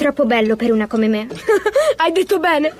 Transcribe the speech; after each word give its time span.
Troppo 0.00 0.24
bello 0.24 0.56
per 0.56 0.72
una 0.72 0.86
come 0.86 1.08
me. 1.08 1.28
Hai 1.96 2.10
detto 2.10 2.38
bene. 2.38 2.72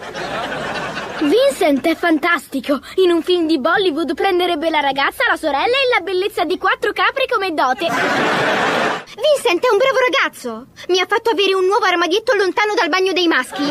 Vincent 1.20 1.86
è 1.86 1.94
fantastico. 1.94 2.80
In 2.94 3.10
un 3.10 3.22
film 3.22 3.46
di 3.46 3.58
Bollywood 3.58 4.14
prenderebbe 4.14 4.70
la 4.70 4.80
ragazza, 4.80 5.24
la 5.28 5.36
sorella 5.36 5.66
e 5.66 5.98
la 5.98 6.00
bellezza 6.00 6.44
di 6.44 6.56
quattro 6.56 6.92
capri 6.94 7.26
come 7.30 7.52
dote. 7.52 7.88
Vincent 7.88 9.62
è 9.62 9.70
un 9.70 9.76
bravo 9.76 9.98
ragazzo. 10.08 10.68
Mi 10.88 10.98
ha 10.98 11.04
fatto 11.06 11.28
avere 11.28 11.52
un 11.52 11.66
nuovo 11.66 11.84
armadietto 11.84 12.34
lontano 12.34 12.72
dal 12.72 12.88
bagno 12.88 13.12
dei 13.12 13.26
maschi. 13.28 13.70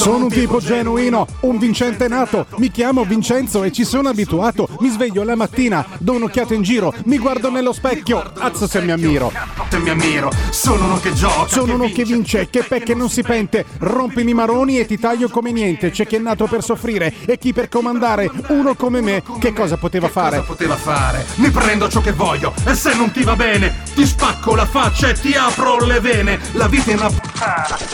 Sono 0.00 0.24
un 0.24 0.30
tipo 0.30 0.60
genuino, 0.60 1.26
un 1.40 1.58
vincente 1.58 2.08
nato. 2.08 2.46
Mi 2.56 2.70
chiamo 2.70 3.04
Vincenzo 3.04 3.64
e 3.64 3.70
ci 3.70 3.84
sono 3.84 4.08
abituato. 4.08 4.66
Mi 4.78 4.88
sveglio 4.88 5.22
la 5.24 5.36
mattina, 5.36 5.84
do 5.98 6.14
un'occhiata 6.14 6.54
in 6.54 6.62
giro, 6.62 6.94
mi 7.04 7.18
guardo 7.18 7.50
nello 7.50 7.74
specchio. 7.74 8.32
Azzo 8.38 8.66
se 8.66 8.80
mi 8.80 8.92
ammiro. 8.92 9.30
Se 9.68 9.78
mi 9.78 9.90
ammiro, 9.90 10.32
sono 10.48 10.86
uno 10.86 11.00
che 11.00 11.12
gioca. 11.12 11.48
Sono 11.48 11.74
uno 11.74 11.90
che 11.92 12.04
vince, 12.04 12.48
che 12.48 12.62
pecche 12.62 12.94
non 12.94 13.10
si 13.10 13.22
pente. 13.22 13.66
Rompimi 13.80 14.30
i 14.30 14.34
maroni 14.34 14.78
e 14.78 14.86
ti 14.86 14.98
taglio 14.98 15.28
come 15.28 15.52
niente. 15.52 15.90
C'è 15.90 16.06
chi 16.06 16.16
è 16.16 16.18
nato 16.18 16.46
per 16.46 16.64
soffrire 16.64 17.12
e 17.26 17.36
chi 17.36 17.52
per 17.52 17.68
comandare. 17.68 18.30
Uno 18.48 18.74
come 18.76 19.02
me, 19.02 19.22
che 19.38 19.52
cosa 19.52 19.76
poteva 19.76 20.08
fare? 20.08 20.38
Cosa 20.38 20.48
poteva 20.48 20.76
fare? 20.76 21.26
Mi 21.34 21.50
prendo 21.50 21.90
ciò 21.90 22.00
che 22.00 22.12
voglio 22.12 22.54
e 22.64 22.74
se 22.74 22.94
non 22.94 23.12
ti 23.12 23.22
va 23.22 23.36
bene, 23.36 23.82
ti 23.94 24.06
spacco 24.06 24.54
la 24.54 24.64
faccia 24.64 25.10
e 25.10 25.12
ti 25.12 25.34
apro 25.34 25.76
le 25.84 26.00
vene. 26.00 26.40
La 26.52 26.68
vita 26.68 26.90
è 26.90 26.94
una 26.94 27.10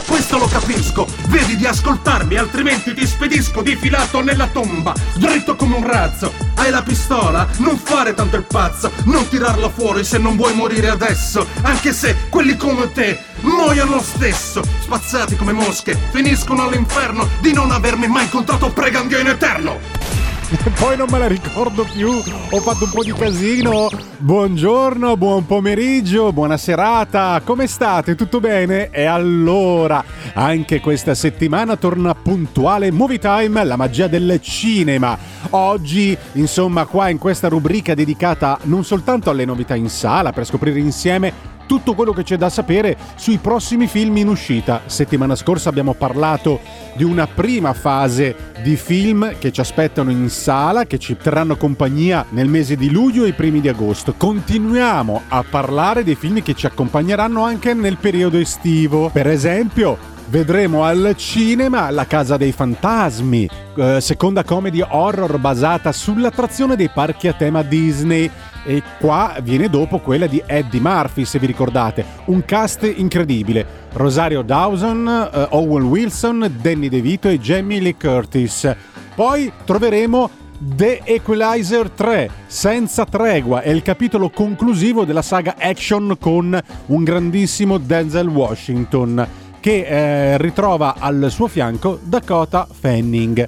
questo 0.07 0.39
lo 0.39 0.47
capisco. 0.47 1.07
Vedi 1.29 1.57
di 1.57 1.67
ascoltarmi, 1.97 2.37
altrimenti 2.37 2.93
ti 2.95 3.07
spedisco 3.07 3.63
difilato 3.63 4.21
nella 4.21 4.47
tomba, 4.49 4.95
dritto 5.15 5.57
come 5.57 5.77
un 5.77 5.87
razzo. 5.87 6.33
Hai 6.57 6.71
la 6.71 6.83
pistola? 6.83 7.49
Non 7.59 7.79
fare 7.79 8.15
tanto 8.15 8.37
il 8.37 8.45
pazzo, 8.45 8.93
non 9.05 9.27
tirarla 9.29 9.71
fuori 9.71 10.05
se 10.05 10.19
non 10.19 10.37
vuoi 10.37 10.55
morire 10.55 10.91
adesso. 10.91 11.47
Anche 11.63 11.93
se 11.93 12.17
quelli 12.29 12.57
come 12.57 12.93
te 12.93 13.19
muoiono 13.41 13.95
lo 13.97 14.03
stesso, 14.03 14.63
spazzati 14.81 15.37
come 15.37 15.53
mosche, 15.53 15.99
finiscono 16.11 16.65
all'inferno 16.65 17.29
di 17.41 17.53
non 17.53 17.71
avermi 17.71 18.07
mai 18.07 18.25
incontrato 18.25 18.71
pregando 18.71 19.19
in 19.19 19.29
eterno. 19.29 20.06
Poi 20.79 20.97
non 20.97 21.09
me 21.11 21.19
la 21.19 21.27
ricordo 21.27 21.85
più, 21.85 22.09
ho 22.09 22.61
fatto 22.61 22.85
un 22.85 22.91
po' 22.91 23.03
di 23.03 23.13
casino. 23.13 23.89
Buongiorno, 24.19 25.17
buon 25.17 25.45
pomeriggio, 25.45 26.33
buona 26.33 26.57
serata, 26.57 27.41
come 27.45 27.67
state? 27.67 28.15
Tutto 28.15 28.39
bene? 28.39 28.91
E 28.91 29.07
allora, 29.07 30.05
anche 30.35 30.81
questa 30.81 31.15
settimana 31.15 31.77
torna 31.77 32.15
puntuale 32.15 32.93
Movie 32.93 33.19
Time, 33.19 33.65
la 33.65 33.77
magia 33.77 34.07
del 34.07 34.39
cinema. 34.41 35.19
Oggi, 35.51 36.17
insomma, 36.35 36.87
qua 36.87 37.09
in 37.09 37.19
questa 37.19 37.49
rubrica 37.49 37.95
dedicata 37.95 38.57
non 38.63 38.85
soltanto 38.85 39.31
alle 39.31 39.45
novità 39.45 39.75
in 39.75 39.89
sala 39.89 40.31
per 40.33 40.47
scoprire 40.47 40.79
insieme 40.79 41.56
tutto 41.67 41.95
quello 41.95 42.13
che 42.13 42.23
c'è 42.23 42.37
da 42.37 42.49
sapere 42.49 42.97
sui 43.17 43.39
prossimi 43.39 43.87
film 43.87 44.17
in 44.17 44.29
uscita. 44.29 44.83
Settimana 44.87 45.35
scorsa 45.35 45.69
abbiamo 45.69 45.95
parlato 45.95 46.61
di 46.95 47.05
una 47.05 47.27
prima 47.27 47.73
fase 47.73 48.53
di 48.63 48.77
film 48.77 49.37
che 49.39 49.53
ci 49.53 49.61
aspettano 49.61 50.11
in 50.11 50.29
sala, 50.31 50.87
che 50.87 50.99
ci 50.99 51.17
terranno 51.17 51.57
compagnia 51.57 52.25
nel 52.31 52.49
mese 52.49 52.77
di 52.77 52.91
luglio 52.91 53.25
e 53.25 53.29
i 53.29 53.33
primi 53.33 53.61
di 53.61 53.69
agosto. 53.69 54.15
Continuiamo 54.17 55.23
a 55.29 55.45
parlare 55.49 56.05
dei 56.05 56.15
film 56.15 56.43
che 56.43 56.55
ci 56.55 56.67
accompagneranno 56.67 57.43
anche 57.43 57.75
nel 57.75 57.99
periodo 57.99 58.39
estivo. 58.39 59.11
Per 59.13 59.27
esempio, 59.27 59.99
vedremo 60.29 60.85
al 60.85 61.15
cinema 61.17 61.91
La 61.91 62.07
Casa 62.07 62.37
dei 62.37 62.53
Fantasmi, 62.53 63.49
eh, 63.77 64.01
seconda 64.01 64.43
comedy 64.43 64.85
horror 64.87 65.39
basata 65.39 65.93
sull'attrazione 65.93 66.77
dei 66.77 66.89
parchi 66.89 67.29
a 67.29 67.33
tema 67.33 67.63
Disney. 67.63 68.31
E 68.67 68.83
qua 68.99 69.37
viene 69.43 69.71
dopo 69.71 70.01
quella 70.01 70.27
di 70.27 70.43
Eddie 70.45 70.81
Murphy, 70.81 71.25
se 71.25 71.39
vi 71.39 71.47
ricordate. 71.47 72.05
Un 72.27 72.45
cast 72.45 72.83
incredibile. 72.83 73.65
Rosario 73.93 74.43
Dawson, 74.43 75.07
eh, 75.33 75.47
Owen 75.51 75.85
Wilson, 75.85 76.53
Danny 76.61 76.89
DeVito 76.89 77.29
e 77.29 77.39
Jamie 77.39 77.79
Lee 77.81 77.97
Curtis. 77.97 78.75
Poi 79.15 79.53
troveremo 79.65 80.29
The 80.59 81.03
Equalizer 81.05 81.91
3, 81.91 82.31
senza 82.47 83.05
tregua, 83.05 83.61
è 83.61 83.69
il 83.71 83.83
capitolo 83.83 84.31
conclusivo 84.31 85.05
della 85.05 85.23
saga 85.23 85.55
action 85.59 86.17
con 86.19 86.59
un 86.87 87.05
grandissimo 87.05 87.79
Denzel 87.79 88.27
Washington 88.29 89.27
che 89.61 89.85
eh, 89.87 90.39
ritrova 90.39 90.97
al 90.99 91.29
suo 91.31 91.47
fianco 91.47 91.99
Dakota 92.03 92.67
Fanning. 92.71 93.47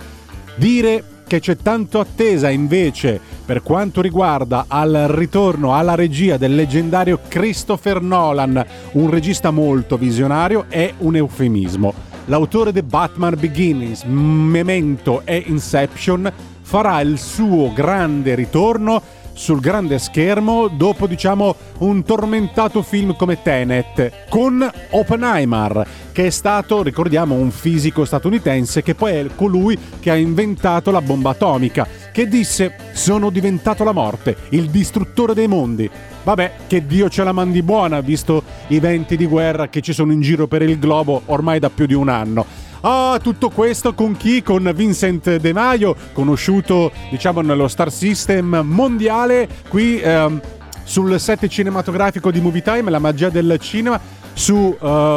Dire 0.56 1.04
che 1.28 1.38
c'è 1.38 1.56
tanto 1.56 2.00
attesa 2.00 2.48
invece 2.48 3.20
per 3.44 3.62
quanto 3.62 4.00
riguarda 4.00 4.64
al 4.66 5.06
ritorno 5.10 5.74
alla 5.74 5.94
regia 5.94 6.36
del 6.38 6.54
leggendario 6.54 7.20
Christopher 7.28 8.00
Nolan, 8.00 8.66
un 8.92 9.10
regista 9.10 9.50
molto 9.50 9.96
visionario, 9.96 10.64
è 10.68 10.92
un 10.98 11.14
eufemismo. 11.14 11.94
L'autore 12.24 12.72
di 12.72 12.82
Batman 12.82 13.36
Beginnings, 13.38 14.02
Memento 14.04 15.22
e 15.24 15.44
Inception 15.46 16.32
farà 16.62 17.00
il 17.00 17.18
suo 17.18 17.72
grande 17.72 18.34
ritorno 18.34 19.00
sul 19.38 19.60
grande 19.60 20.00
schermo 20.00 20.66
dopo 20.66 21.06
diciamo 21.06 21.54
un 21.78 22.02
tormentato 22.02 22.82
film 22.82 23.14
come 23.14 23.40
Tenet 23.40 24.26
con 24.28 24.68
Oppenheimer 24.90 25.86
che 26.10 26.26
è 26.26 26.30
stato 26.30 26.82
ricordiamo 26.82 27.36
un 27.36 27.52
fisico 27.52 28.04
statunitense 28.04 28.82
che 28.82 28.96
poi 28.96 29.14
è 29.14 29.26
colui 29.36 29.78
che 30.00 30.10
ha 30.10 30.16
inventato 30.16 30.90
la 30.90 31.00
bomba 31.00 31.30
atomica 31.30 31.86
che 32.12 32.26
disse 32.26 32.74
sono 32.92 33.30
diventato 33.30 33.84
la 33.84 33.92
morte 33.92 34.36
il 34.50 34.70
distruttore 34.70 35.34
dei 35.34 35.46
mondi 35.46 35.88
Vabbè, 36.24 36.52
che 36.66 36.84
Dio 36.84 37.08
ce 37.08 37.24
la 37.24 37.32
mandi 37.32 37.62
buona, 37.62 38.00
visto 38.00 38.42
i 38.66 38.80
venti 38.80 39.16
di 39.16 39.24
guerra 39.24 39.68
che 39.68 39.80
ci 39.80 39.94
sono 39.94 40.12
in 40.12 40.20
giro 40.20 40.46
per 40.46 40.60
il 40.60 40.78
globo 40.78 41.22
ormai 41.26 41.58
da 41.58 41.70
più 41.70 41.86
di 41.86 41.94
un 41.94 42.10
anno. 42.10 42.44
Ah, 42.80 43.18
tutto 43.20 43.50
questo 43.50 43.92
con 43.92 44.16
chi? 44.16 44.42
Con 44.42 44.70
Vincent 44.74 45.36
De 45.36 45.52
Maio, 45.52 45.96
conosciuto 46.12 46.92
diciamo 47.10 47.40
nello 47.40 47.66
Star 47.66 47.90
System 47.90 48.60
mondiale 48.64 49.48
qui 49.68 50.00
ehm, 50.00 50.40
sul 50.84 51.18
set 51.18 51.46
cinematografico 51.48 52.30
di 52.30 52.40
Movie 52.40 52.62
Time, 52.62 52.90
la 52.90 53.00
magia 53.00 53.30
del 53.30 53.58
cinema 53.60 54.00
su 54.38 54.54
uh, 54.54 54.76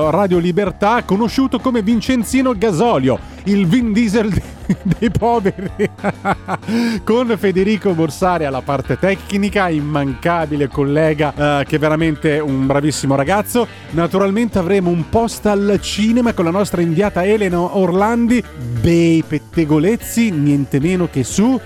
Radio 0.10 0.40
Libertà, 0.40 1.04
conosciuto 1.04 1.60
come 1.60 1.84
Vincenzino 1.84 2.58
Gasolio, 2.58 3.20
il 3.44 3.68
Vin 3.68 3.94
Diesel 3.94 4.34
dei 4.98 5.12
poveri, 5.12 5.70
con 7.06 7.32
Federico 7.38 7.94
Borsari 7.94 8.46
alla 8.46 8.62
parte 8.62 8.98
tecnica, 8.98 9.70
immancabile 9.70 10.68
collega, 10.68 11.28
uh, 11.36 11.64
che 11.64 11.76
è 11.76 11.80
veramente 11.80 12.40
un 12.40 12.66
bravissimo 12.66 13.14
ragazzo. 13.14 13.68
Naturalmente 13.92 14.58
avremo 14.58 14.90
un 14.90 15.08
post 15.08 15.46
al 15.46 15.78
cinema 15.82 16.34
con 16.34 16.46
la 16.46 16.52
nostra 16.52 16.82
inviata 16.82 17.24
Elena 17.24 17.60
Orlandi, 17.78 18.44
bei 18.82 19.24
pettegolezzi, 19.26 20.32
niente 20.32 20.80
meno 20.80 21.08
che 21.12 21.24
su 21.24 21.60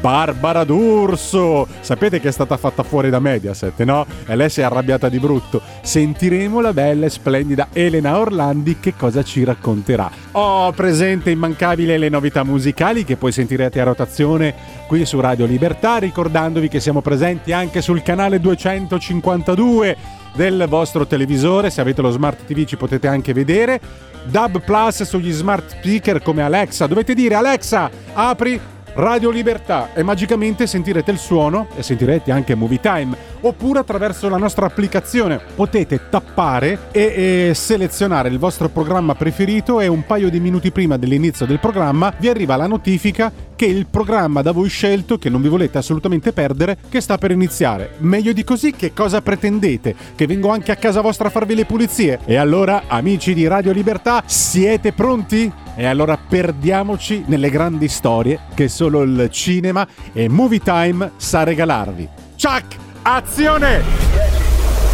Barbara 0.00 0.64
D'Urso. 0.64 1.66
Sapete 1.80 2.20
che 2.20 2.28
è 2.28 2.32
stata 2.32 2.56
fatta 2.56 2.82
fuori 2.82 3.10
da 3.10 3.18
Mediaset, 3.18 3.82
no? 3.82 4.06
E 4.26 4.36
lei 4.36 4.50
si 4.50 4.60
è 4.60 4.64
arrabbiata 4.64 5.08
di 5.08 5.18
brutto. 5.18 5.60
Sentiremo 5.82 6.60
la 6.60 6.72
bella 6.72 7.06
e 7.06 7.10
splendida 7.10 7.68
Elena 7.72 8.18
Orlandi 8.18 8.78
che 8.78 8.94
cosa 8.96 9.22
ci 9.22 9.44
racconterà. 9.44 10.10
Ho 10.32 10.70
presente 10.72 11.30
immancabile 11.30 11.98
le 11.98 12.08
novità 12.08 12.44
musicali 12.44 13.04
che 13.04 13.16
poi 13.16 13.32
sentirete 13.32 13.80
a 13.80 13.84
rotazione 13.84 14.54
qui 14.86 15.04
su 15.04 15.20
Radio 15.20 15.46
Libertà, 15.46 15.96
ricordandovi 15.98 16.68
che 16.68 16.80
siamo 16.80 17.00
presenti 17.00 17.52
anche 17.52 17.80
sul 17.80 18.02
canale 18.02 18.40
252 18.40 19.96
del 20.34 20.66
vostro 20.68 21.06
televisore, 21.06 21.70
se 21.70 21.80
avete 21.80 22.00
lo 22.00 22.10
smart 22.10 22.44
TV 22.44 22.64
ci 22.64 22.76
potete 22.76 23.08
anche 23.08 23.32
vedere. 23.32 23.80
Dub 24.24 24.60
Plus 24.60 25.02
sugli 25.02 25.32
smart 25.32 25.70
speaker 25.70 26.22
come 26.22 26.42
Alexa, 26.42 26.86
dovete 26.86 27.14
dire 27.14 27.34
Alexa, 27.34 27.90
apri 28.12 28.60
Radio 28.94 29.30
Libertà. 29.30 29.90
E 29.94 30.02
magicamente 30.02 30.66
sentirete 30.66 31.10
il 31.10 31.18
suono 31.18 31.68
e 31.76 31.82
sentirete 31.82 32.30
anche 32.30 32.54
Movie 32.54 32.80
Time 32.80 33.16
oppure 33.40 33.80
attraverso 33.80 34.28
la 34.28 34.36
nostra 34.36 34.66
applicazione 34.66 35.40
potete 35.54 36.08
tappare 36.08 36.88
e, 36.90 37.48
e, 37.48 37.54
selezionare 37.54 38.28
il 38.28 38.38
vostro 38.38 38.68
programma 38.68 39.14
preferito 39.14 39.80
e 39.80 39.86
un 39.86 40.04
paio 40.04 40.30
di 40.30 40.40
minuti 40.40 40.70
prima 40.70 40.96
dell'inizio 40.96 41.46
del 41.46 41.58
programma 41.58 42.12
vi 42.18 42.28
arriva 42.28 42.56
la 42.56 42.66
notifica 42.66 43.32
che 43.58 43.66
il 43.66 43.86
programma 43.90 44.40
da 44.40 44.52
voi 44.52 44.68
scelto 44.68 45.18
che 45.18 45.28
non 45.28 45.42
vi 45.42 45.48
volete 45.48 45.78
assolutamente 45.78 46.32
perdere 46.32 46.78
che 46.88 47.00
sta 47.00 47.18
per 47.18 47.32
iniziare. 47.32 47.94
Meglio 47.98 48.32
di 48.32 48.44
così 48.44 48.70
che 48.70 48.92
cosa 48.92 49.20
pretendete? 49.20 49.96
Che 50.14 50.26
vengo 50.28 50.50
anche 50.50 50.70
a 50.70 50.76
casa 50.76 51.00
vostra 51.00 51.26
a 51.26 51.30
farvi 51.30 51.56
le 51.56 51.64
pulizie? 51.64 52.20
E 52.24 52.36
allora 52.36 52.84
amici 52.86 53.34
di 53.34 53.48
Radio 53.48 53.72
Libertà 53.72 54.22
siete 54.26 54.92
pronti? 54.92 55.52
E 55.74 55.86
allora 55.86 56.16
perdiamoci 56.16 57.24
nelle 57.26 57.50
grandi 57.50 57.88
storie 57.88 58.40
che 58.54 58.68
solo 58.68 59.02
il 59.02 59.28
cinema 59.30 59.86
e 60.12 60.28
Movie 60.28 60.60
Time 60.60 61.12
sa 61.16 61.42
regalarvi. 61.42 62.08
Chuck, 62.40 62.76
azione! 63.16 63.82
10, 64.12 64.42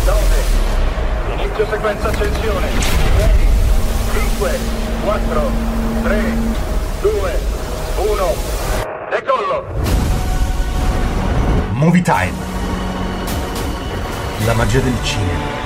9, 0.05 0.19
inizio 1.34 1.66
sequenza 1.69 2.08
accensione. 2.08 2.69
10, 3.16 3.32
5, 4.12 4.58
4, 5.05 5.50
3, 6.05 6.22
2, 7.00 7.40
1, 7.96 8.34
decollo! 9.11 9.64
Movie 11.72 12.02
Time. 12.02 12.32
La 14.46 14.55
magia 14.55 14.78
del 14.81 14.96
cinema. 15.02 15.62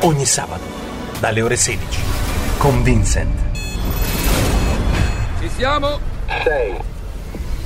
Ogni 0.00 0.26
sabato, 0.26 0.64
dalle 1.18 1.40
ore 1.40 1.56
16, 1.56 2.02
con 2.58 2.82
Vincent. 2.82 3.40
Ci 5.40 5.48
siamo? 5.56 5.98
6, 6.44 6.76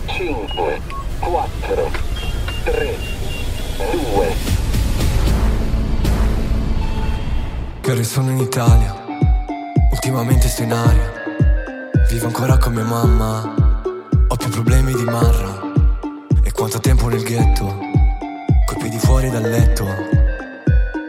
5, 0.06 0.80
4, 1.18 1.90
3, 2.64 3.21
2, 3.76 4.34
Che 7.80 8.04
sono 8.04 8.30
in 8.30 8.38
Italia, 8.38 8.94
ultimamente 9.90 10.48
sto 10.48 10.62
in 10.62 10.72
aria. 10.72 11.12
Vivo 12.10 12.26
ancora 12.26 12.58
con 12.58 12.74
mia 12.74 12.84
mamma, 12.84 13.54
ho 14.28 14.36
più 14.36 14.48
problemi 14.50 14.92
di 14.94 15.04
Marra. 15.04 15.60
E 16.42 16.52
quanto 16.52 16.80
tempo 16.80 17.08
nel 17.08 17.22
ghetto, 17.22 17.78
coi 18.66 18.76
piedi 18.78 18.98
fuori 18.98 19.30
dal 19.30 19.42
letto. 19.42 19.86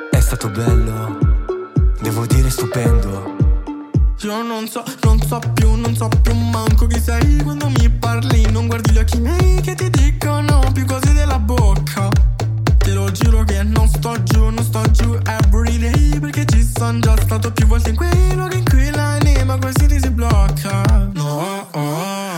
È 0.10 0.20
stato 0.20 0.50
bello, 0.50 1.18
devo 2.02 2.26
dire 2.26 2.50
stupendo. 2.50 3.36
Io 4.22 4.42
non 4.42 4.68
so, 4.68 4.84
non 5.02 5.22
so 5.22 5.40
più, 5.54 5.74
non 5.76 5.96
so 5.96 6.08
più 6.22 6.34
manco 6.34 6.88
chi 6.88 7.00
sei 7.00 7.42
quando 7.44 7.68
mi 7.70 7.90
parli. 7.90 8.50
Non 8.52 8.68
guardi 8.68 8.92
gli 8.94 8.98
occhi 8.98 9.20
miei 9.20 9.60
che 9.60 9.76
ti 9.76 9.90
dicono 9.90 10.64
più 10.74 10.86
cose 10.86 11.12
della 11.12 11.40
bocca. 11.40 12.23
Lo 13.04 13.12
giuro 13.12 13.44
che 13.44 13.62
non 13.64 13.86
sto 13.90 14.16
giù, 14.24 14.46
non 14.46 14.64
sto 14.64 14.82
giù 14.92 15.20
everyday 15.26 16.18
perché 16.22 16.46
ci 16.46 16.66
sono 16.74 17.00
già 17.00 17.14
stato 17.20 17.52
più 17.52 17.68
volte 17.68 17.90
in 17.90 17.98
quei 17.98 18.34
luoghi 18.34 18.60
in 18.60 18.64
cui 18.64 18.90
l'anima 18.92 19.58
quasi 19.58 19.88
ti 19.88 20.00
si 20.00 20.10
blocca. 20.10 21.10
No, 21.14 21.68
oh, 21.74 21.80
oh. 21.80 22.33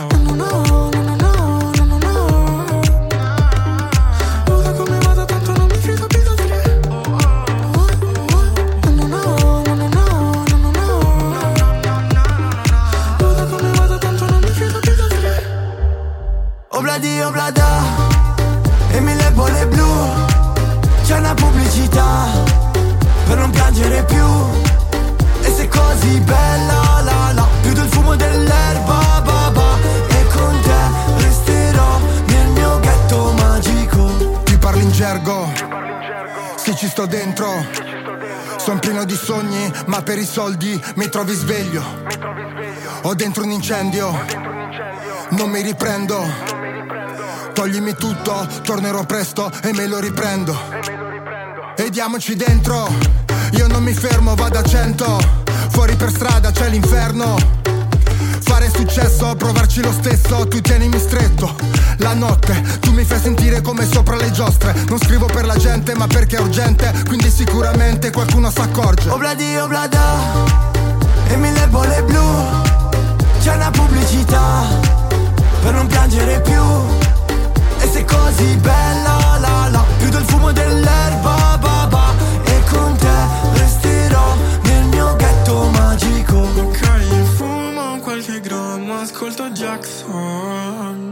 Per 40.15 40.23
i 40.23 40.27
soldi 40.27 40.81
mi 40.95 41.09
trovi 41.09 41.33
sveglio. 41.33 41.83
Ho 43.01 43.13
dentro 43.15 43.43
un 43.43 43.51
incendio. 43.51 44.17
Non 45.31 45.49
mi 45.49 45.61
riprendo. 45.61 46.25
Toglimi 47.53 47.95
tutto, 47.95 48.47
tornerò 48.63 49.03
presto 49.03 49.51
e 49.61 49.73
me 49.73 49.87
lo 49.87 49.99
riprendo. 49.99 50.57
E 51.75 51.89
diamoci 51.89 52.37
dentro. 52.37 52.87
Io 53.57 53.67
non 53.67 53.83
mi 53.83 53.91
fermo, 53.91 54.35
vado 54.35 54.57
a 54.57 54.63
cento. 54.63 55.17
Fuori 55.71 55.97
per 55.97 56.11
strada 56.11 56.49
c'è 56.49 56.69
l'inferno. 56.69 57.35
Fare 58.39 58.69
successo, 58.69 59.35
provarci 59.35 59.81
lo 59.81 59.91
stesso, 59.91 60.47
tu 60.47 60.61
tienimi 60.61 60.97
stretto. 60.97 61.53
La 61.97 62.13
notte, 62.13 62.61
tu 62.81 62.91
mi 62.91 63.03
fai 63.03 63.19
sentire 63.19 63.61
come 63.61 63.85
sopra 63.85 64.15
le 64.15 64.31
giostre. 64.31 64.73
Non 64.87 64.99
scrivo 64.99 65.25
per 65.27 65.45
la 65.45 65.55
gente, 65.55 65.95
ma 65.95 66.07
perché 66.07 66.37
è 66.37 66.39
urgente, 66.39 66.93
quindi 67.07 67.29
sicuramente 67.29 68.11
qualcuno 68.11 68.49
s'accorge. 68.49 69.09
Obladi 69.09 69.55
oblada 69.57 70.01
e 71.27 71.35
mille 71.37 71.67
bolle 71.67 72.03
blu. 72.03 72.23
C'è 73.41 73.55
una 73.55 73.69
pubblicità 73.71 74.65
per 75.61 75.73
non 75.73 75.87
piangere 75.87 76.41
più. 76.41 76.61
E 77.79 77.87
sei 77.87 78.05
così 78.05 78.55
bella 78.57 79.37
la 79.39 79.69
la 79.69 79.83
Più 79.97 80.09
del 80.09 80.23
fumo 80.23 80.51
dell'erba 80.51 81.57
ba 81.59 81.87
ba. 81.87 82.13
E 82.43 82.63
con 82.69 82.95
te 82.97 83.59
resterò 83.59 84.35
nel 84.63 84.85
mio 84.85 85.15
ghetto 85.15 85.69
magico. 85.69 86.37
Ok, 86.37 87.35
fumo 87.35 87.99
qualche 87.99 88.39
grammo, 88.41 88.99
ascolto 88.99 89.49
Jackson 89.49 91.04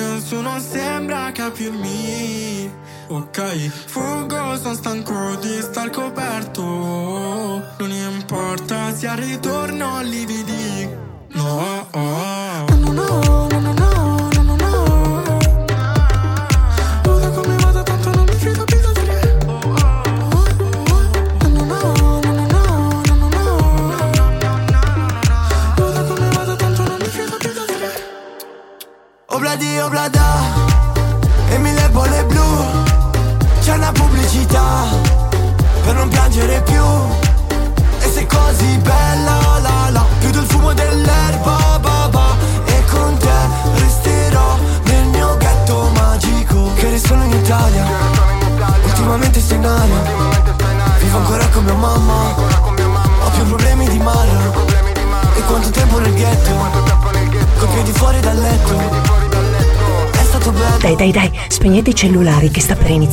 nessuno 0.00 0.58
sembra 0.60 1.30
capirmi. 1.32 2.70
Ok, 3.08 3.68
fuggo, 3.86 4.56
sono 4.56 4.74
stanco 4.74 5.36
di 5.40 5.60
star 5.60 5.90
coperto. 5.90 6.62
Non 6.62 7.90
importa 7.90 8.94
se 8.94 9.08
al 9.08 9.16
ritorno 9.18 10.00
lividi 10.02 10.88
No, 11.32 11.86
oh. 11.92 12.64
no, 12.78 12.92
no, 12.92 13.20
no, 13.22 13.49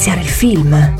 iniziare 0.07 0.21
il 0.21 0.27
film. 0.27 0.95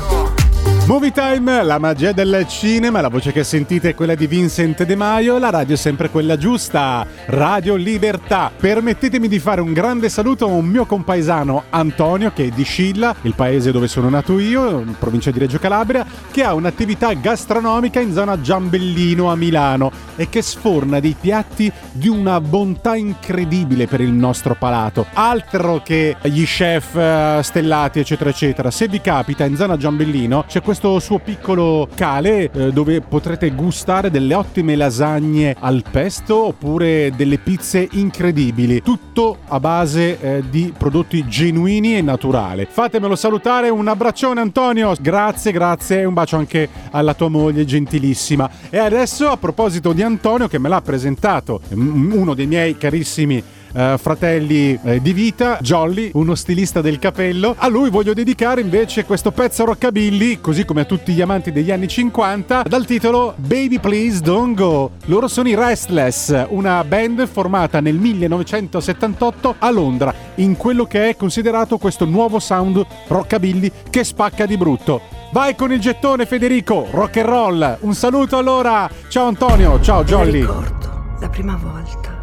Movie 1.08 1.12
Time, 1.12 1.62
la 1.62 1.78
magia 1.78 2.12
del 2.12 2.44
cinema, 2.48 3.00
la 3.00 3.08
voce 3.08 3.32
che 3.32 3.42
sentite 3.42 3.90
è 3.90 3.94
quella 3.94 4.14
di 4.14 4.26
Vincent 4.26 4.84
De 4.84 4.94
Maio, 4.94 5.38
la 5.38 5.48
radio 5.48 5.74
è 5.74 5.78
sempre 5.78 6.10
quella 6.10 6.36
giusta, 6.36 7.06
Radio 7.26 7.76
Libertà. 7.76 8.50
Permettetemi 8.54 9.26
di 9.26 9.38
fare 9.38 9.62
un 9.62 9.72
grande 9.72 10.10
saluto 10.10 10.44
a 10.44 10.48
un 10.48 10.66
mio 10.66 10.84
compaesano 10.84 11.64
Antonio, 11.70 12.32
che 12.34 12.46
è 12.46 12.48
di 12.48 12.62
Scilla, 12.62 13.14
il 13.22 13.34
paese 13.34 13.72
dove 13.72 13.88
sono 13.88 14.10
nato 14.10 14.38
io, 14.38 14.80
in 14.80 14.96
provincia 14.98 15.30
di 15.30 15.38
Reggio 15.38 15.58
Calabria, 15.58 16.04
che 16.30 16.44
ha 16.44 16.52
un'attività 16.52 17.12
gastronomica 17.14 18.00
in 18.00 18.12
zona 18.12 18.40
Giambellino 18.40 19.30
a 19.30 19.36
Milano 19.36 19.90
e 20.16 20.28
che 20.28 20.42
sforna 20.42 21.00
dei 21.00 21.16
piatti 21.18 21.72
di 21.92 22.08
una 22.08 22.40
bontà 22.40 22.96
incredibile 22.96 23.86
per 23.86 24.00
il 24.00 24.12
nostro 24.12 24.56
palato. 24.56 25.06
Altro 25.14 25.80
che 25.82 26.16
gli 26.22 26.44
chef 26.44 26.94
eh, 26.96 27.40
stellati, 27.42 28.00
eccetera, 28.00 28.30
eccetera. 28.30 28.70
Se 28.70 28.88
vi 28.88 29.00
capita 29.00 29.44
in 29.44 29.56
zona 29.56 29.76
Giambellino 29.76 30.44
c'è 30.46 30.60
questo 30.60 30.97
suo 31.00 31.18
piccolo 31.18 31.88
cale 31.94 32.50
eh, 32.50 32.72
dove 32.72 33.00
potrete 33.00 33.50
gustare 33.50 34.10
delle 34.10 34.34
ottime 34.34 34.76
lasagne 34.76 35.56
al 35.58 35.82
pesto 35.90 36.46
oppure 36.46 37.12
delle 37.16 37.38
pizze 37.38 37.88
incredibili. 37.92 38.82
Tutto 38.82 39.38
a 39.48 39.60
base 39.60 40.20
eh, 40.20 40.44
di 40.48 40.72
prodotti 40.76 41.26
genuini 41.26 41.96
e 41.96 42.02
naturali. 42.02 42.66
Fatemelo 42.68 43.16
salutare, 43.16 43.68
un 43.68 43.88
abbraccione 43.88 44.40
Antonio. 44.40 44.94
Grazie, 45.00 45.52
grazie 45.52 46.00
e 46.00 46.04
un 46.04 46.14
bacio 46.14 46.36
anche 46.36 46.68
alla 46.90 47.14
tua 47.14 47.28
moglie 47.28 47.64
gentilissima. 47.64 48.48
E 48.70 48.78
adesso 48.78 49.28
a 49.28 49.36
proposito 49.36 49.92
di 49.92 50.02
Antonio 50.02 50.48
che 50.48 50.58
me 50.58 50.68
l'ha 50.68 50.82
presentato, 50.82 51.60
uno 51.70 52.34
dei 52.34 52.46
miei 52.46 52.76
carissimi 52.76 53.42
eh, 53.72 53.96
fratelli 53.98 54.78
eh, 54.82 55.00
di 55.00 55.12
vita, 55.12 55.58
Jolly, 55.60 56.10
uno 56.14 56.34
stilista 56.34 56.80
del 56.80 56.98
capello. 56.98 57.54
A 57.58 57.68
lui 57.68 57.90
voglio 57.90 58.14
dedicare 58.14 58.60
invece 58.60 59.04
questo 59.04 59.30
pezzo 59.30 59.64
rockabilly, 59.64 60.40
così 60.40 60.64
come 60.64 60.82
a 60.82 60.84
tutti 60.84 61.12
gli 61.12 61.20
amanti 61.20 61.52
degli 61.52 61.70
anni 61.70 61.88
50, 61.88 62.62
dal 62.62 62.86
titolo 62.86 63.34
Baby 63.36 63.78
Please 63.78 64.20
Don't 64.20 64.56
Go. 64.56 64.92
Loro 65.06 65.28
sono 65.28 65.48
i 65.48 65.54
Restless, 65.54 66.46
una 66.48 66.82
band 66.84 67.26
formata 67.26 67.80
nel 67.80 67.96
1978 67.96 69.56
a 69.58 69.70
Londra, 69.70 70.14
in 70.36 70.56
quello 70.56 70.84
che 70.84 71.10
è 71.10 71.16
considerato 71.16 71.78
questo 71.78 72.04
nuovo 72.04 72.38
sound 72.38 72.84
rockabilly 73.06 73.70
che 73.90 74.04
spacca 74.04 74.46
di 74.46 74.56
brutto. 74.56 75.00
Vai 75.30 75.54
con 75.54 75.72
il 75.72 75.80
gettone 75.80 76.24
Federico, 76.24 76.86
rock 76.90 77.18
and 77.18 77.26
roll. 77.26 77.76
Un 77.80 77.94
saluto 77.94 78.38
allora. 78.38 78.88
Ciao 79.08 79.26
Antonio, 79.26 79.78
ciao 79.80 80.02
Jolly. 80.04 80.40
Ricordo 80.40 81.16
la 81.20 81.28
prima 81.28 81.56
volta. 81.56 82.18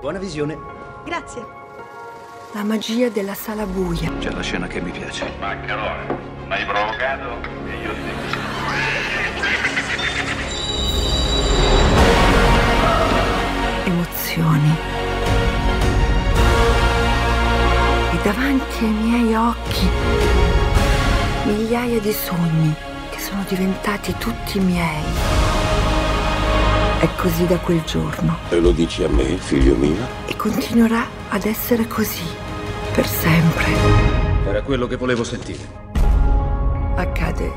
Buona 0.00 0.18
visione. 0.20 0.56
Grazie. 1.04 1.44
La 2.52 2.62
magia 2.62 3.08
della 3.08 3.34
sala 3.34 3.66
buia. 3.66 4.12
C'è 4.18 4.30
la 4.30 4.42
scena 4.42 4.68
che 4.68 4.80
mi 4.80 4.92
piace. 4.92 5.28
Maccherone, 5.40 6.18
m'hai 6.46 6.64
provocato 6.64 7.40
e 7.66 7.76
io 7.82 7.92
ti... 7.92 8.10
Emozioni. 13.90 14.76
E 18.12 18.22
davanti 18.22 18.84
ai 18.84 18.90
miei 18.90 19.34
occhi 19.34 19.88
migliaia 21.44 21.98
di 21.98 22.12
sogni 22.12 22.72
che 23.10 23.18
sono 23.18 23.44
diventati 23.48 24.14
tutti 24.18 24.60
miei. 24.60 25.47
È 27.00 27.08
così 27.16 27.46
da 27.46 27.56
quel 27.58 27.82
giorno 27.84 28.38
E 28.48 28.58
lo 28.58 28.72
dici 28.72 29.04
a 29.04 29.08
me, 29.08 29.36
figlio 29.36 29.74
mio? 29.76 30.06
e 30.26 30.34
continuerà 30.36 31.06
ad 31.28 31.44
essere 31.44 31.86
così 31.86 32.24
per 32.92 33.06
sempre. 33.06 33.64
Era 34.46 34.62
quello 34.62 34.86
che 34.86 34.96
volevo 34.96 35.22
sentire. 35.24 35.86
Accade 36.96 37.52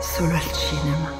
solo 0.00 0.34
al 0.34 0.52
cinema. 0.52 1.19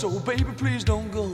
So, 0.00 0.08
baby, 0.20 0.44
please 0.56 0.82
don't 0.82 1.12
go. 1.12 1.29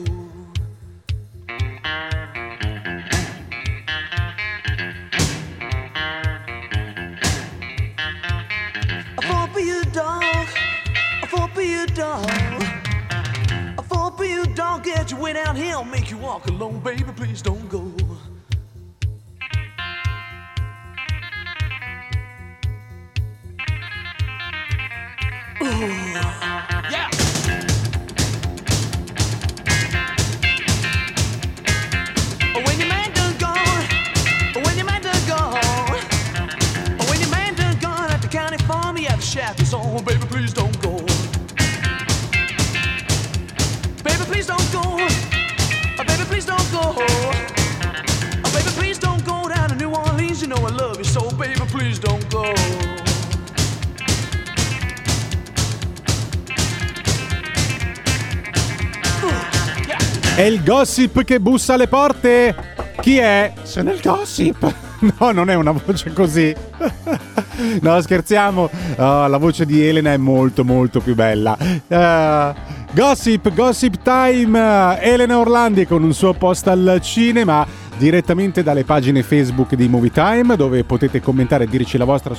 Il 60.46 60.62
gossip 60.62 61.24
che 61.24 61.40
bussa 61.40 61.74
alle 61.74 61.88
porte? 61.88 62.54
Chi 63.00 63.18
è? 63.18 63.52
Sono 63.62 63.90
il 63.90 64.00
gossip. 64.00 64.74
No, 65.18 65.30
non 65.30 65.50
è 65.50 65.54
una 65.54 65.72
voce 65.72 66.12
così. 66.12 66.54
No, 67.80 68.00
scherziamo. 68.00 68.68
Oh, 68.96 69.26
la 69.26 69.36
voce 69.36 69.66
di 69.66 69.86
Elena 69.86 70.12
è 70.12 70.16
molto, 70.16 70.64
molto 70.64 71.00
più 71.00 71.14
bella. 71.14 71.56
Eh, 71.86 72.54
gossip, 72.92 73.52
gossip 73.52 74.02
time. 74.02 74.98
Elena 75.00 75.38
Orlandi 75.38 75.86
con 75.86 76.02
un 76.02 76.12
suo 76.12 76.32
post 76.32 76.68
al 76.68 76.98
cinema 77.02 77.66
direttamente 77.96 78.62
dalle 78.62 78.84
pagine 78.84 79.22
Facebook 79.22 79.74
di 79.74 79.88
Movie 79.88 80.10
Time 80.10 80.56
dove 80.56 80.84
potete 80.84 81.20
commentare 81.20 81.64
e 81.64 81.68
dirci 81.68 81.96
la 81.96 82.04
vostra 82.04 82.34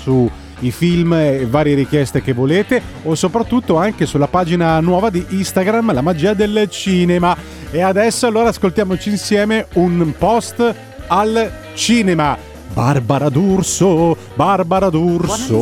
sui 0.58 0.72
film 0.72 1.14
e 1.14 1.46
varie 1.46 1.76
richieste 1.76 2.22
che 2.22 2.34
volete 2.34 2.82
o 3.04 3.16
soprattutto 3.16 3.78
anche 3.78 4.06
sulla 4.06 4.28
pagina 4.28 4.80
nuova 4.80 5.10
di 5.10 5.26
Instagram 5.30 5.94
La 5.94 6.02
magia 6.02 6.34
del 6.34 6.68
cinema. 6.70 7.36
E 7.70 7.82
adesso 7.82 8.28
allora 8.28 8.50
ascoltiamoci 8.50 9.10
insieme 9.10 9.68
un 9.74 10.14
post 10.18 10.76
al 11.08 11.52
cinema. 11.74 12.38
Barbara 12.74 13.30
D'Urso 13.30 14.16
Barbara 14.36 14.90
D'Urso. 14.90 15.56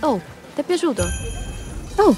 Oh, 0.00 0.20
ti 0.54 0.60
è 0.60 0.64
piaciuto? 0.64 1.04
Oh, 1.96 2.16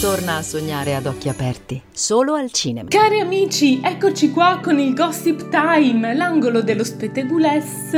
Torna 0.00 0.36
a 0.36 0.42
sognare 0.42 0.94
ad 0.94 1.06
occhi 1.06 1.30
aperti, 1.30 1.80
solo 1.90 2.34
al 2.34 2.52
cinema. 2.52 2.90
Cari 2.90 3.18
amici, 3.18 3.80
eccoci 3.82 4.30
qua 4.30 4.60
con 4.62 4.78
il 4.78 4.92
Gossip 4.92 5.48
Time, 5.48 6.14
l'angolo 6.14 6.60
dello 6.60 6.84
spetteguless. 6.84 7.94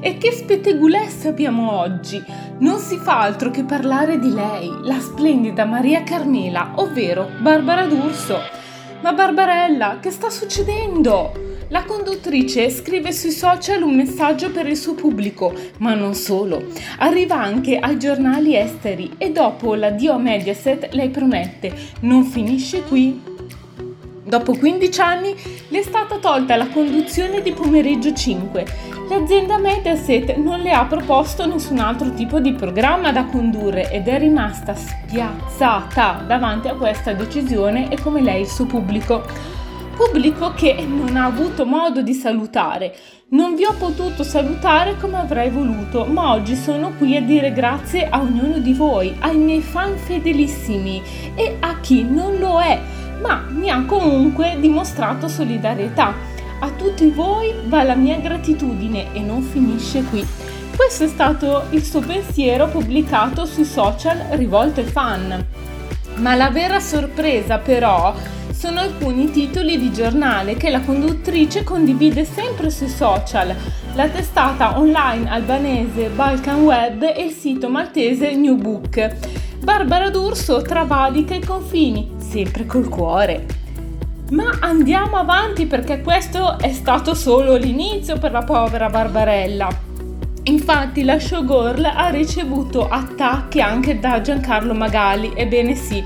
E 0.00 0.18
che 0.18 0.30
spetteguless 0.30 1.24
abbiamo 1.24 1.78
oggi? 1.78 2.22
Non 2.58 2.78
si 2.78 2.96
fa 2.96 3.22
altro 3.22 3.50
che 3.50 3.64
parlare 3.64 4.20
di 4.20 4.32
lei, 4.32 4.70
la 4.84 5.00
splendida 5.00 5.64
Maria 5.64 6.04
Carmela, 6.04 6.74
ovvero 6.76 7.28
Barbara 7.40 7.86
D'Urso. 7.86 8.38
Ma 9.02 9.12
Barbarella, 9.12 9.98
che 10.00 10.12
sta 10.12 10.30
succedendo? 10.30 11.51
La 11.72 11.84
conduttrice 11.84 12.68
scrive 12.68 13.12
sui 13.12 13.30
social 13.30 13.82
un 13.82 13.96
messaggio 13.96 14.50
per 14.50 14.68
il 14.68 14.76
suo 14.76 14.92
pubblico, 14.92 15.54
ma 15.78 15.94
non 15.94 16.12
solo. 16.12 16.64
Arriva 16.98 17.40
anche 17.40 17.78
ai 17.78 17.98
giornali 17.98 18.54
esteri 18.54 19.14
e 19.16 19.32
dopo 19.32 19.74
l'addio 19.74 20.12
a 20.12 20.18
Mediaset 20.18 20.92
lei 20.92 21.08
promette: 21.08 21.72
non 22.00 22.24
finisce 22.24 22.82
qui. 22.82 23.18
Dopo 24.22 24.54
15 24.54 25.00
anni 25.00 25.34
le 25.68 25.78
è 25.78 25.82
stata 25.82 26.18
tolta 26.18 26.56
la 26.56 26.68
conduzione 26.68 27.40
di 27.40 27.52
pomeriggio 27.52 28.12
5. 28.12 28.66
L'azienda 29.08 29.56
Mediaset 29.56 30.36
non 30.36 30.60
le 30.60 30.72
ha 30.72 30.84
proposto 30.84 31.46
nessun 31.46 31.78
altro 31.78 32.12
tipo 32.12 32.38
di 32.38 32.52
programma 32.52 33.12
da 33.12 33.24
condurre 33.24 33.90
ed 33.90 34.08
è 34.08 34.18
rimasta 34.18 34.74
spiazzata 34.74 36.22
davanti 36.26 36.68
a 36.68 36.74
questa 36.74 37.14
decisione 37.14 37.90
e 37.90 37.98
come 37.98 38.20
lei 38.20 38.42
il 38.42 38.48
suo 38.48 38.66
pubblico 38.66 39.60
pubblico 40.04 40.52
che 40.54 40.84
non 40.84 41.16
ha 41.16 41.26
avuto 41.26 41.64
modo 41.64 42.02
di 42.02 42.12
salutare. 42.12 42.94
Non 43.28 43.54
vi 43.54 43.64
ho 43.64 43.72
potuto 43.74 44.24
salutare 44.24 44.96
come 44.98 45.18
avrei 45.18 45.48
voluto, 45.48 46.04
ma 46.04 46.32
oggi 46.32 46.56
sono 46.56 46.92
qui 46.98 47.16
a 47.16 47.22
dire 47.22 47.52
grazie 47.52 48.08
a 48.08 48.20
ognuno 48.20 48.58
di 48.58 48.72
voi, 48.72 49.14
ai 49.20 49.36
miei 49.36 49.60
fan 49.60 49.96
fedelissimi 49.96 51.00
e 51.34 51.56
a 51.60 51.78
chi 51.80 52.02
non 52.02 52.36
lo 52.38 52.60
è, 52.60 52.80
ma 53.20 53.44
mi 53.48 53.70
ha 53.70 53.84
comunque 53.84 54.56
dimostrato 54.58 55.28
solidarietà. 55.28 56.12
A 56.58 56.70
tutti 56.70 57.08
voi 57.10 57.54
va 57.66 57.84
la 57.84 57.94
mia 57.94 58.18
gratitudine 58.18 59.12
e 59.12 59.20
non 59.20 59.42
finisce 59.42 60.02
qui. 60.04 60.26
Questo 60.74 61.04
è 61.04 61.08
stato 61.08 61.66
il 61.70 61.84
suo 61.84 62.00
pensiero 62.00 62.66
pubblicato 62.66 63.46
sui 63.46 63.64
social 63.64 64.16
rivolto 64.30 64.80
ai 64.80 64.86
fan. 64.86 65.46
Ma 66.16 66.34
la 66.34 66.50
vera 66.50 66.78
sorpresa 66.78 67.58
però 67.58 68.14
sono 68.52 68.80
alcuni 68.80 69.30
titoli 69.30 69.78
di 69.78 69.92
giornale 69.92 70.54
che 70.54 70.70
la 70.70 70.82
conduttrice 70.82 71.64
condivide 71.64 72.24
sempre 72.24 72.70
sui 72.70 72.88
social, 72.88 73.54
la 73.94 74.08
testata 74.08 74.78
online 74.78 75.28
albanese 75.28 76.08
Balkan 76.08 76.62
Web 76.62 77.02
e 77.02 77.24
il 77.24 77.32
sito 77.32 77.68
maltese 77.68 78.34
New 78.34 78.56
Book. 78.56 79.16
Barbara 79.58 80.10
D'Urso 80.10 80.62
travalica 80.62 81.34
i 81.34 81.44
confini, 81.44 82.12
sempre 82.18 82.66
col 82.66 82.88
cuore. 82.88 83.46
Ma 84.30 84.58
andiamo 84.60 85.16
avanti 85.16 85.66
perché 85.66 86.00
questo 86.00 86.58
è 86.58 86.72
stato 86.72 87.14
solo 87.14 87.56
l'inizio 87.56 88.18
per 88.18 88.32
la 88.32 88.42
povera 88.42 88.88
Barbarella. 88.88 89.91
Infatti 90.44 91.04
la 91.04 91.20
showgirl 91.20 91.84
ha 91.84 92.08
ricevuto 92.08 92.88
attacchi 92.88 93.60
anche 93.60 94.00
da 94.00 94.20
Giancarlo 94.20 94.74
Magali, 94.74 95.32
ebbene 95.36 95.76
sì, 95.76 96.04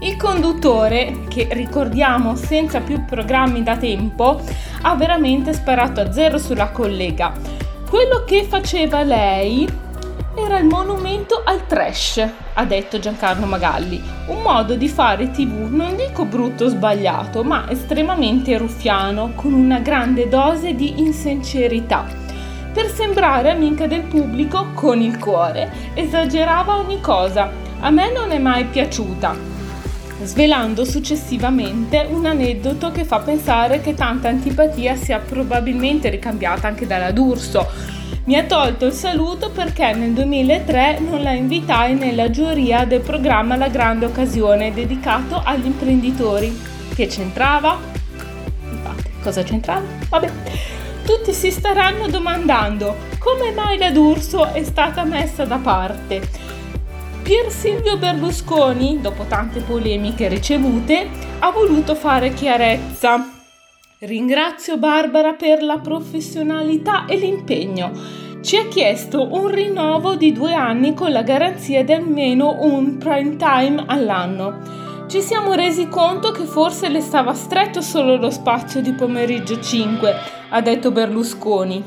il 0.00 0.16
conduttore, 0.16 1.24
che 1.28 1.48
ricordiamo 1.50 2.34
senza 2.34 2.80
più 2.80 3.04
programmi 3.04 3.62
da 3.62 3.76
tempo, 3.76 4.40
ha 4.82 4.94
veramente 4.94 5.52
sparato 5.52 6.00
a 6.00 6.10
zero 6.12 6.38
sulla 6.38 6.70
collega. 6.70 7.32
Quello 7.88 8.24
che 8.24 8.44
faceva 8.44 9.02
lei 9.02 9.68
era 10.34 10.58
il 10.58 10.64
monumento 10.64 11.42
al 11.44 11.66
trash, 11.66 12.26
ha 12.54 12.64
detto 12.64 12.98
Giancarlo 12.98 13.44
Magalli, 13.44 14.02
un 14.28 14.40
modo 14.40 14.76
di 14.76 14.88
fare 14.88 15.30
tv 15.30 15.68
non 15.70 15.94
dico 15.94 16.24
brutto 16.24 16.64
o 16.64 16.68
sbagliato, 16.68 17.44
ma 17.44 17.70
estremamente 17.70 18.56
ruffiano, 18.56 19.32
con 19.34 19.52
una 19.52 19.80
grande 19.80 20.26
dose 20.26 20.74
di 20.74 21.00
insincerità. 21.00 22.23
Per 22.74 22.92
sembrare 22.92 23.50
amica 23.50 23.86
del 23.86 24.02
pubblico 24.02 24.72
con 24.74 25.00
il 25.00 25.16
cuore, 25.16 25.70
esagerava 25.94 26.76
ogni 26.76 27.00
cosa. 27.00 27.48
A 27.78 27.90
me 27.90 28.10
non 28.10 28.32
è 28.32 28.38
mai 28.38 28.64
piaciuta, 28.64 29.32
svelando 30.24 30.84
successivamente 30.84 32.04
un 32.10 32.26
aneddoto 32.26 32.90
che 32.90 33.04
fa 33.04 33.20
pensare 33.20 33.80
che 33.80 33.94
tanta 33.94 34.28
antipatia 34.28 34.96
sia 34.96 35.20
probabilmente 35.20 36.08
ricambiata 36.08 36.66
anche 36.66 36.84
dalla 36.84 37.12
D'Urso. 37.12 37.64
Mi 38.24 38.36
ha 38.36 38.42
tolto 38.42 38.86
il 38.86 38.92
saluto 38.92 39.50
perché 39.50 39.92
nel 39.92 40.10
2003 40.10 40.98
non 40.98 41.22
la 41.22 41.30
invitai 41.30 41.94
nella 41.94 42.28
giuria 42.28 42.84
del 42.86 43.02
programma 43.02 43.54
La 43.54 43.68
Grande 43.68 44.06
Occasione 44.06 44.74
dedicato 44.74 45.40
agli 45.44 45.66
imprenditori. 45.66 46.60
Che 46.92 47.06
c'entrava? 47.06 47.78
Infatti, 48.68 49.10
cosa 49.22 49.44
c'entrava? 49.44 49.82
Vabbè. 50.08 50.82
Tutti 51.04 51.34
si 51.34 51.50
staranno 51.50 52.08
domandando 52.08 52.96
come 53.18 53.52
mai 53.52 53.76
la 53.76 53.90
D'Urso 53.90 54.52
è 54.52 54.64
stata 54.64 55.04
messa 55.04 55.44
da 55.44 55.58
parte. 55.58 56.26
Pier 57.22 57.50
Silvio 57.50 57.98
Berlusconi, 57.98 59.00
dopo 59.02 59.24
tante 59.24 59.60
polemiche 59.60 60.28
ricevute, 60.28 61.06
ha 61.40 61.50
voluto 61.50 61.94
fare 61.94 62.32
chiarezza. 62.32 63.30
Ringrazio 63.98 64.78
Barbara 64.78 65.34
per 65.34 65.62
la 65.62 65.78
professionalità 65.78 67.04
e 67.04 67.16
l'impegno. 67.16 67.92
Ci 68.40 68.56
ha 68.56 68.66
chiesto 68.68 69.28
un 69.30 69.48
rinnovo 69.48 70.16
di 70.16 70.32
due 70.32 70.54
anni 70.54 70.94
con 70.94 71.12
la 71.12 71.22
garanzia 71.22 71.84
di 71.84 71.92
almeno 71.92 72.56
un 72.60 72.96
prime 72.96 73.36
time 73.36 73.84
all'anno. 73.86 74.83
Ci 75.06 75.20
siamo 75.20 75.52
resi 75.52 75.88
conto 75.88 76.32
che 76.32 76.44
forse 76.44 76.88
le 76.88 77.00
stava 77.00 77.34
stretto 77.34 77.82
solo 77.82 78.16
lo 78.16 78.30
spazio 78.30 78.80
di 78.80 78.92
pomeriggio 78.92 79.60
5, 79.60 80.14
ha 80.48 80.60
detto 80.62 80.90
Berlusconi. 80.90 81.84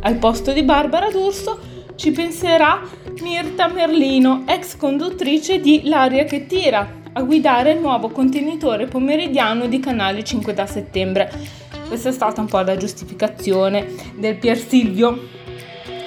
Al 0.00 0.16
posto 0.16 0.52
di 0.52 0.62
Barbara 0.62 1.10
D'Urso 1.10 1.58
ci 1.96 2.12
penserà 2.12 2.80
Mirta 3.20 3.66
Merlino, 3.66 4.44
ex 4.46 4.76
conduttrice 4.76 5.60
di 5.60 5.82
L'aria 5.84 6.24
che 6.24 6.46
tira, 6.46 7.00
a 7.12 7.22
guidare 7.22 7.72
il 7.72 7.80
nuovo 7.80 8.08
contenitore 8.08 8.86
pomeridiano 8.86 9.66
di 9.66 9.80
Canale 9.80 10.22
5 10.22 10.54
da 10.54 10.64
settembre. 10.64 11.30
Questa 11.88 12.08
è 12.08 12.12
stata 12.12 12.40
un 12.40 12.46
po' 12.46 12.60
la 12.60 12.76
giustificazione 12.76 13.86
del 14.16 14.36
Pier 14.36 14.56
Silvio. 14.56 15.28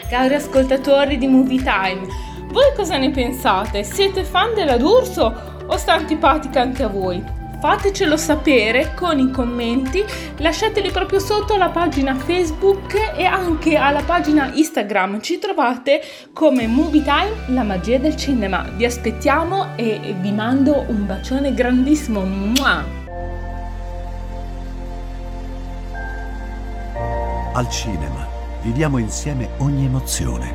Cari 0.09 0.33
ascoltatori 0.33 1.17
di 1.17 1.27
Movie 1.27 1.61
Time, 1.61 2.07
voi 2.47 2.73
cosa 2.73 2.95
ne 2.97 3.11
pensate? 3.11 3.83
Siete 3.83 4.23
fan 4.23 4.53
della 4.53 4.77
D'Urso 4.77 5.53
o 5.67 5.77
sta 5.77 5.93
antipatica 5.93 6.61
anche 6.61 6.83
a 6.83 6.87
voi? 6.87 7.43
fatecelo 7.65 8.15
sapere 8.15 8.93
con 8.93 9.17
i 9.17 9.31
commenti, 9.31 10.05
lasciateli 10.37 10.91
proprio 10.91 11.19
sotto 11.19 11.55
alla 11.55 11.69
pagina 11.69 12.13
Facebook 12.13 12.93
e 13.15 13.25
anche 13.25 13.75
alla 13.75 14.03
pagina 14.03 14.51
Instagram. 14.53 15.19
Ci 15.19 15.39
trovate 15.39 15.99
come 16.31 16.67
Movie 16.67 17.01
Time, 17.01 17.33
la 17.47 17.63
magia 17.63 17.97
del 17.97 18.15
cinema. 18.15 18.69
Vi 18.75 18.85
aspettiamo 18.85 19.75
e 19.75 20.15
vi 20.19 20.31
mando 20.31 20.85
un 20.89 21.07
bacione 21.07 21.55
grandissimo. 21.55 22.21
Mua! 22.21 22.83
Al 27.53 27.69
cinema 27.69 28.27
viviamo 28.61 28.99
insieme 28.99 29.49
ogni 29.57 29.85
emozione. 29.85 30.53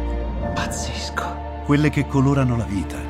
Pazzesco. 0.55 1.39
Quelle 1.65 1.91
che 1.91 2.07
colorano 2.07 2.57
la 2.57 2.65
vita. 2.65 3.10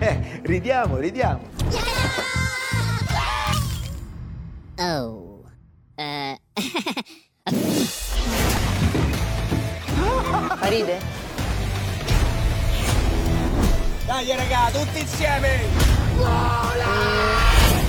Eh, 0.00 0.40
ridiamo, 0.44 0.96
ridiamo. 0.98 1.40
Oh. 4.76 5.42
Eh. 5.96 6.38
Ride? 10.68 11.00
Dai 14.06 14.36
raga, 14.36 14.70
tutti 14.70 15.00
insieme! 15.00 15.62
Vola! 16.14 16.86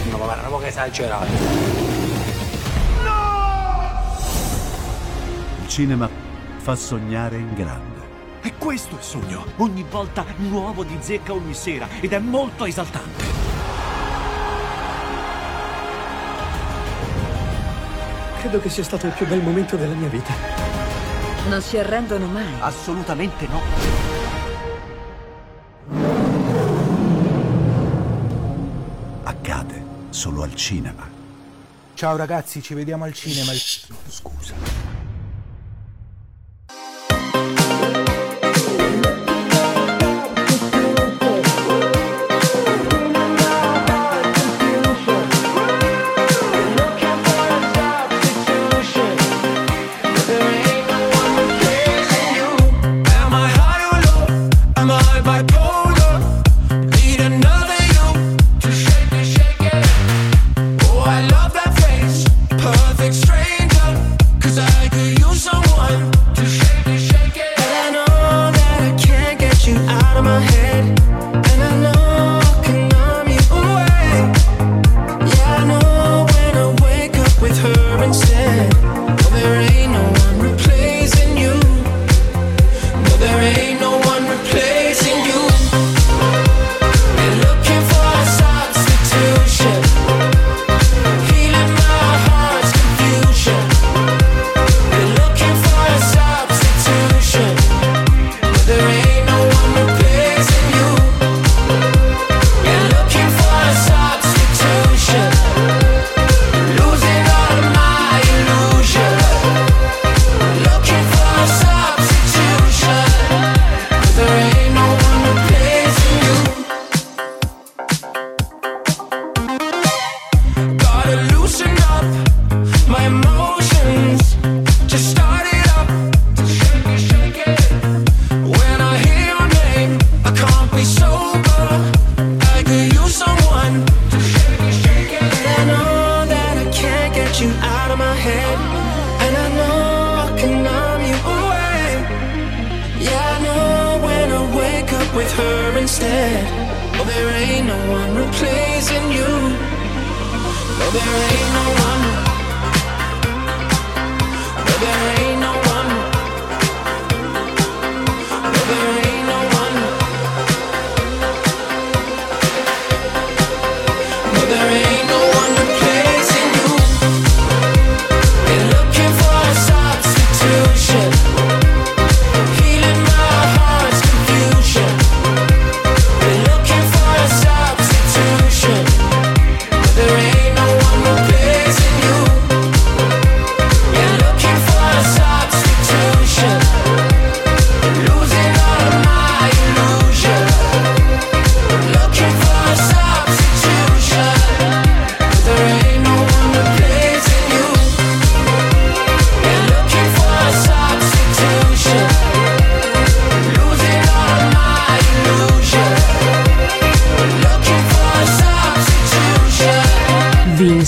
No, 0.09 0.17
ma 0.17 0.25
guarda, 0.25 0.57
che 0.57 0.67
esagerato. 0.67 1.25
Il 5.61 5.67
cinema 5.67 6.09
fa 6.57 6.75
sognare 6.75 7.37
in 7.37 7.53
grande. 7.53 7.88
E 8.49 8.53
questo 8.57 8.95
è 8.95 8.97
il 8.97 9.03
sogno. 9.03 9.45
Ogni 9.57 9.85
volta 9.87 10.25
nuovo 10.37 10.83
di 10.83 10.97
zecca 11.01 11.33
ogni 11.33 11.53
sera 11.53 11.87
ed 11.99 12.11
è 12.11 12.17
molto 12.17 12.65
esaltante. 12.65 13.23
Credo 18.39 18.59
che 18.59 18.69
sia 18.69 18.83
stato 18.83 19.05
il 19.05 19.11
più 19.11 19.27
bel 19.27 19.43
momento 19.43 19.75
della 19.75 19.93
mia 19.93 20.07
vita. 20.07 20.33
Non 21.47 21.61
si 21.61 21.77
arrendono 21.77 22.25
mai. 22.25 22.51
Assolutamente 22.61 23.47
no. 23.47 23.61
Accade 29.25 29.83
solo 30.09 30.41
al 30.41 30.55
cinema. 30.55 31.07
Ciao 31.93 32.15
ragazzi, 32.15 32.63
ci 32.63 32.73
vediamo 32.73 33.03
al 33.03 33.13
cinema. 33.13 33.51
Scusa. 33.53 34.55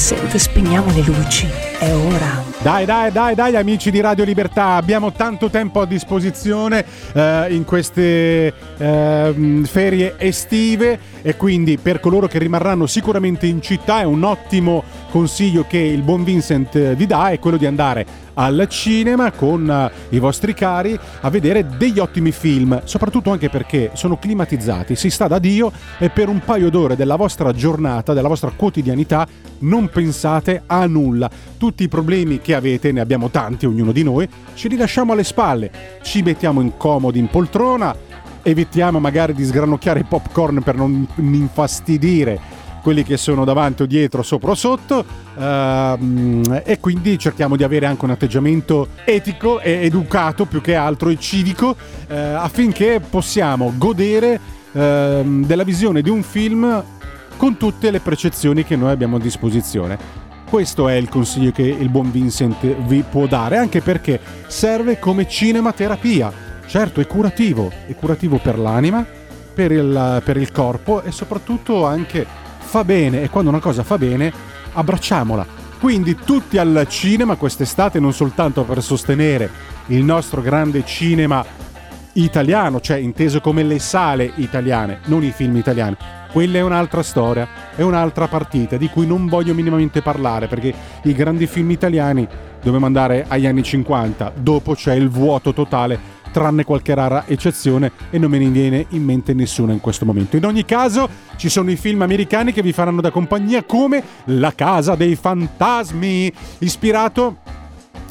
Vincent, 0.01 0.35
spegniamo 0.35 0.91
le 0.93 1.01
luci. 1.03 1.47
È 1.77 1.93
ora. 1.93 2.43
Dai, 2.63 2.85
dai, 2.85 3.11
dai, 3.11 3.35
dai, 3.35 3.55
amici 3.55 3.91
di 3.91 4.01
Radio 4.01 4.23
Libertà, 4.23 4.73
abbiamo 4.73 5.11
tanto 5.11 5.51
tempo 5.51 5.79
a 5.79 5.85
disposizione 5.85 6.83
eh, 7.13 7.47
in 7.51 7.65
queste 7.65 8.51
ehm, 8.77 9.63
ferie 9.65 10.15
estive 10.17 10.99
e 11.21 11.35
quindi 11.37 11.77
per 11.77 11.99
coloro 11.99 12.27
che 12.27 12.39
rimarranno 12.39 12.87
sicuramente 12.87 13.45
in 13.45 13.61
città 13.61 14.01
è 14.01 14.03
un 14.03 14.23
ottimo 14.23 14.83
consiglio 15.11 15.65
che 15.67 15.77
il 15.77 16.01
buon 16.01 16.23
Vincent 16.23 16.73
eh, 16.75 16.95
vi 16.95 17.05
dà 17.05 17.29
è 17.29 17.39
quello 17.39 17.57
di 17.57 17.65
andare 17.65 18.05
al 18.35 18.65
cinema 18.69 19.31
con 19.31 19.69
eh, 19.69 20.15
i 20.15 20.19
vostri 20.19 20.53
cari 20.53 20.97
a 21.19 21.29
vedere 21.29 21.67
degli 21.77 21.99
ottimi 21.99 22.31
film, 22.31 22.81
soprattutto 22.85 23.29
anche 23.29 23.49
perché 23.49 23.91
sono 23.93 24.17
climatizzati, 24.17 24.95
si 24.95 25.09
sta 25.09 25.27
da 25.27 25.37
Dio 25.37 25.71
e 25.99 26.09
per 26.09 26.29
un 26.29 26.39
paio 26.39 26.69
d'ore 26.69 26.95
della 26.95 27.17
vostra 27.17 27.51
giornata, 27.51 28.13
della 28.13 28.29
vostra 28.29 28.51
quotidianità 28.55 29.27
non 29.59 29.89
pensate 29.89 30.63
a 30.65 30.85
nulla. 30.85 31.29
Tutti 31.57 31.83
i 31.83 31.89
problemi 31.89 32.39
che 32.39 32.55
avete, 32.55 32.91
ne 32.91 33.01
abbiamo 33.01 33.29
tanti, 33.29 33.65
ognuno 33.65 33.91
di 33.91 34.03
noi, 34.03 34.27
ci 34.53 34.69
li 34.69 34.77
lasciamo 34.77 35.11
alle 35.11 35.25
spalle, 35.25 35.71
ci 36.01 36.21
mettiamo 36.21 36.61
in 36.61 36.77
comodi 36.77 37.19
in 37.19 37.27
poltrona, 37.27 37.93
evitiamo 38.43 38.99
magari 38.99 39.33
di 39.33 39.43
sgranocchiare 39.43 39.99
i 39.99 40.05
popcorn 40.05 40.63
per 40.63 40.75
non 40.75 41.05
infastidire 41.17 42.59
quelli 42.81 43.03
che 43.03 43.17
sono 43.17 43.45
davanti 43.45 43.83
o 43.83 43.85
dietro, 43.85 44.23
sopra 44.23 44.51
o 44.51 44.55
sotto, 44.55 45.05
ehm, 45.37 46.61
e 46.65 46.79
quindi 46.79 47.17
cerchiamo 47.17 47.55
di 47.55 47.63
avere 47.63 47.85
anche 47.85 48.05
un 48.05 48.11
atteggiamento 48.11 48.89
etico 49.05 49.59
e 49.59 49.83
educato 49.83 50.45
più 50.45 50.61
che 50.61 50.75
altro 50.75 51.09
e 51.09 51.17
civico 51.17 51.75
eh, 52.07 52.17
affinché 52.17 52.99
possiamo 53.07 53.73
godere 53.77 54.39
ehm, 54.71 55.45
della 55.45 55.63
visione 55.63 56.01
di 56.01 56.09
un 56.09 56.23
film 56.23 56.83
con 57.37 57.57
tutte 57.57 57.89
le 57.91 57.99
percezioni 57.99 58.63
che 58.63 58.75
noi 58.75 58.91
abbiamo 58.91 59.15
a 59.15 59.19
disposizione. 59.19 60.19
Questo 60.47 60.89
è 60.89 60.95
il 60.95 61.07
consiglio 61.07 61.51
che 61.51 61.63
il 61.63 61.89
buon 61.89 62.11
Vincent 62.11 62.65
vi 62.65 63.03
può 63.09 63.25
dare, 63.25 63.57
anche 63.57 63.81
perché 63.81 64.19
serve 64.47 64.99
come 64.99 65.27
cinematerapia. 65.27 66.49
Certo, 66.67 66.99
è 66.99 67.07
curativo, 67.07 67.71
è 67.87 67.95
curativo 67.95 68.37
per 68.37 68.59
l'anima, 68.59 69.05
per 69.53 69.71
il, 69.71 70.21
per 70.23 70.37
il 70.37 70.51
corpo 70.51 71.01
e 71.01 71.11
soprattutto 71.11 71.85
anche 71.85 72.25
fa 72.71 72.85
bene 72.85 73.21
e 73.21 73.29
quando 73.29 73.49
una 73.49 73.59
cosa 73.59 73.83
fa 73.83 73.97
bene 73.97 74.31
abbracciamola. 74.71 75.45
Quindi 75.77 76.15
tutti 76.15 76.57
al 76.57 76.85
cinema 76.87 77.35
quest'estate 77.35 77.99
non 77.99 78.13
soltanto 78.13 78.63
per 78.63 78.81
sostenere 78.81 79.49
il 79.87 80.05
nostro 80.05 80.41
grande 80.41 80.85
cinema 80.85 81.43
italiano, 82.13 82.79
cioè 82.79 82.95
inteso 82.95 83.41
come 83.41 83.63
le 83.63 83.77
sale 83.77 84.31
italiane, 84.35 84.99
non 85.07 85.21
i 85.21 85.31
film 85.31 85.57
italiani. 85.57 85.97
Quella 86.31 86.59
è 86.59 86.61
un'altra 86.61 87.03
storia, 87.03 87.45
è 87.75 87.81
un'altra 87.81 88.29
partita 88.29 88.77
di 88.77 88.87
cui 88.87 89.05
non 89.05 89.27
voglio 89.27 89.53
minimamente 89.53 90.01
parlare 90.01 90.47
perché 90.47 90.73
i 91.03 91.13
grandi 91.13 91.47
film 91.47 91.71
italiani 91.71 92.25
dobbiamo 92.63 92.85
andare 92.85 93.25
agli 93.27 93.47
anni 93.47 93.63
50, 93.63 94.31
dopo 94.37 94.75
c'è 94.75 94.93
il 94.93 95.09
vuoto 95.09 95.51
totale 95.51 95.99
tranne 96.31 96.63
qualche 96.63 96.93
rara 96.93 97.25
eccezione 97.27 97.91
e 98.09 98.17
non 98.17 98.29
me 98.29 98.39
ne 98.39 98.49
viene 98.49 98.85
in 98.89 99.03
mente 99.03 99.33
nessuna 99.33 99.73
in 99.73 99.79
questo 99.79 100.05
momento. 100.05 100.37
In 100.37 100.45
ogni 100.45 100.65
caso 100.65 101.07
ci 101.35 101.49
sono 101.49 101.71
i 101.71 101.75
film 101.75 102.01
americani 102.01 102.51
che 102.53 102.61
vi 102.61 102.73
faranno 102.73 103.01
da 103.01 103.11
compagnia 103.11 103.63
come 103.63 104.03
La 104.25 104.53
casa 104.53 104.95
dei 104.95 105.15
fantasmi, 105.15 106.31
ispirato 106.59 107.37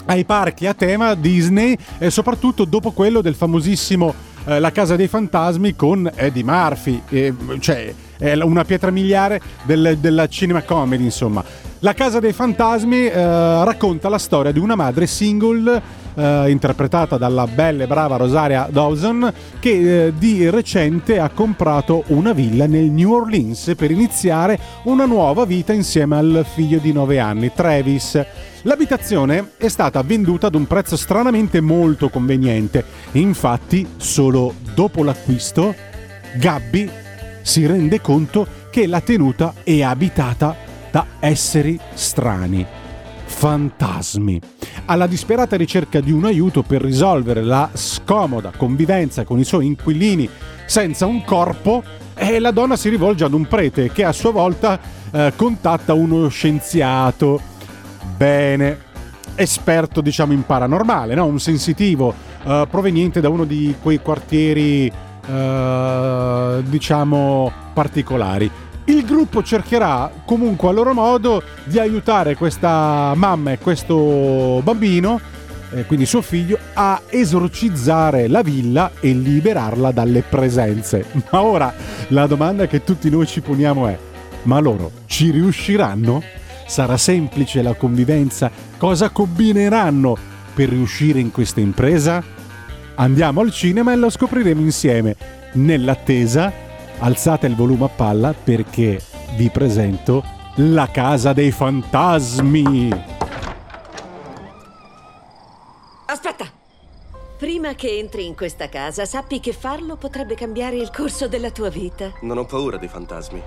ai 0.07 0.25
parchi 0.25 0.67
a 0.67 0.75
tema 0.75 1.15
Disney 1.15 1.77
e 1.99 2.11
soprattutto 2.11 2.65
dopo 2.65 2.91
quello 2.91 3.21
del 3.21 3.35
famosissimo 3.35 4.15
eh, 4.47 4.59
La 4.61 4.71
casa 4.73 4.97
dei 4.97 5.09
fantasmi 5.09 5.75
con 5.77 6.11
Eddie 6.15 6.45
Murphy, 6.45 7.03
eh, 7.09 7.35
cioè 7.61 7.93
è 8.19 8.35
una 8.35 8.65
pietra 8.65 8.91
miliare 8.91 9.41
del- 9.65 9.97
della 9.99 10.29
cinema 10.29 10.63
comedy 10.63 11.05
insomma. 11.05 11.43
La 11.83 11.95
casa 11.95 12.21
dei 12.21 12.33
fantasmi 12.35 13.07
eh, 13.07 13.65
racconta 13.65 14.11
la 14.11 14.19
storia 14.19 14.53
di 14.53 14.59
una 14.59 14.75
madre 14.75 15.07
single 15.07 15.81
eh, 16.15 16.51
interpretata 16.51 17.17
dalla 17.17 17.47
bella 17.47 17.85
e 17.85 17.87
brava 17.87 18.17
Rosaria 18.17 18.69
Dawson 18.71 19.33
che 19.59 20.07
eh, 20.09 20.13
di 20.15 20.51
recente 20.51 21.19
ha 21.19 21.31
comprato 21.31 22.03
una 22.09 22.33
villa 22.35 22.67
nel 22.67 22.91
New 22.91 23.11
Orleans 23.13 23.73
per 23.77 23.91
iniziare 23.91 24.59
una 24.85 25.07
nuova 25.07 25.47
vita 25.47 25.73
insieme 25.73 26.19
al 26.19 26.45
figlio 26.53 26.79
di 26.79 26.93
9 26.93 27.19
anni, 27.19 27.51
Travis. 27.55 28.23
L'abitazione 28.63 29.53
è 29.57 29.69
stata 29.69 30.03
venduta 30.03 30.49
ad 30.49 30.55
un 30.55 30.67
prezzo 30.67 30.97
stranamente 30.97 31.61
molto 31.61 32.11
conveniente. 32.11 32.85
Infatti, 33.13 33.87
solo 33.97 34.55
dopo 34.75 35.03
l'acquisto, 35.03 35.75
Gabby 36.37 36.91
si 37.41 37.65
rende 37.65 38.03
conto 38.03 38.47
che 38.71 38.87
la 38.87 39.01
tenuta 39.01 39.55
è 39.65 39.83
abitata 39.83 40.55
da 40.91 41.07
esseri 41.21 41.79
strani, 41.95 42.67
fantasmi. 43.25 44.41
Alla 44.85 45.07
disperata 45.07 45.57
ricerca 45.57 46.01
di 46.01 46.13
un 46.13 46.27
aiuto 46.27 46.63
per 46.63 46.83
risolvere 46.83 47.43
la 47.43 47.71
scomoda 47.73 48.53
convivenza 48.55 49.25
con 49.25 49.39
i 49.39 49.45
suoi 49.45 49.67
inquilini 49.67 50.29
senza 50.67 51.07
un 51.07 51.25
corpo, 51.25 51.83
eh, 52.15 52.39
la 52.39 52.51
donna 52.51 52.77
si 52.77 52.91
rivolge 52.91 53.25
ad 53.25 53.33
un 53.33 53.47
prete 53.47 53.91
che 53.91 54.05
a 54.05 54.13
sua 54.13 54.33
volta 54.33 54.79
eh, 55.11 55.33
contatta 55.35 55.95
uno 55.95 56.29
scienziato. 56.29 57.50
Bene, 58.17 58.79
esperto 59.35 60.01
diciamo 60.01 60.33
in 60.33 60.45
paranormale, 60.45 61.15
no? 61.15 61.27
un 61.27 61.41
sensitivo 61.41 62.15
eh, 62.45 62.67
proveniente 62.71 63.21
da 63.21 63.29
uno 63.29 63.45
di 63.45 63.75
quei 63.81 64.01
quartieri 64.01 64.91
eh, 65.27 66.63
diciamo 66.65 67.53
particolari. 67.73 68.51
Il 68.85 69.05
gruppo 69.05 69.43
cercherà 69.43 70.11
comunque 70.25 70.69
a 70.69 70.73
loro 70.73 70.93
modo 70.95 71.43
di 71.65 71.79
aiutare 71.79 72.35
questa 72.35 73.13
mamma 73.15 73.53
e 73.53 73.59
questo 73.59 74.61
bambino, 74.65 75.21
eh, 75.71 75.87
quindi 75.87 76.07
suo 76.07 76.23
figlio, 76.23 76.59
a 76.75 77.01
esorcizzare 77.09 78.27
la 78.27 78.43
villa 78.43 78.91
e 78.99 79.13
liberarla 79.13 79.93
dalle 79.93 80.23
presenze. 80.23 81.05
Ma 81.31 81.43
ora 81.43 81.73
la 82.09 82.27
domanda 82.27 82.67
che 82.67 82.83
tutti 82.83 83.09
noi 83.11 83.27
ci 83.27 83.41
poniamo 83.41 83.87
è: 83.87 83.97
ma 84.43 84.59
loro 84.59 84.91
ci 85.07 85.31
riusciranno? 85.31 86.23
Sarà 86.71 86.97
semplice 86.97 87.63
la 87.63 87.75
convivenza? 87.75 88.49
Cosa 88.79 89.11
combineranno 89.11 90.17
per 90.55 90.69
riuscire 90.69 91.19
in 91.19 91.33
questa 91.33 91.59
impresa? 91.59 92.23
Andiamo 92.95 93.41
al 93.41 93.51
cinema 93.51 93.91
e 93.91 93.97
lo 93.97 94.09
scopriremo 94.09 94.61
insieme. 94.61 95.17
Nell'attesa, 95.55 96.53
alzate 96.99 97.49
il 97.49 97.57
volume 97.57 97.87
a 97.87 97.89
palla 97.89 98.33
perché 98.33 99.03
vi 99.35 99.51
presento 99.51 100.23
La 100.59 100.89
casa 100.93 101.33
dei 101.33 101.51
fantasmi. 101.51 102.91
Aspetta! 106.07 106.45
Prima 107.37 107.75
che 107.75 107.99
entri 107.99 108.27
in 108.27 108.37
questa 108.37 108.69
casa, 108.69 109.07
sappi 109.07 109.41
che 109.41 109.53
farlo 109.53 109.97
potrebbe 109.97 110.37
cambiare 110.37 110.77
il 110.77 110.91
corso 110.93 111.27
della 111.27 111.51
tua 111.51 111.69
vita. 111.69 112.13
Non 112.21 112.39
ho 112.39 112.45
paura 112.45 112.77
dei 112.77 112.89
fantasmi. 112.89 113.43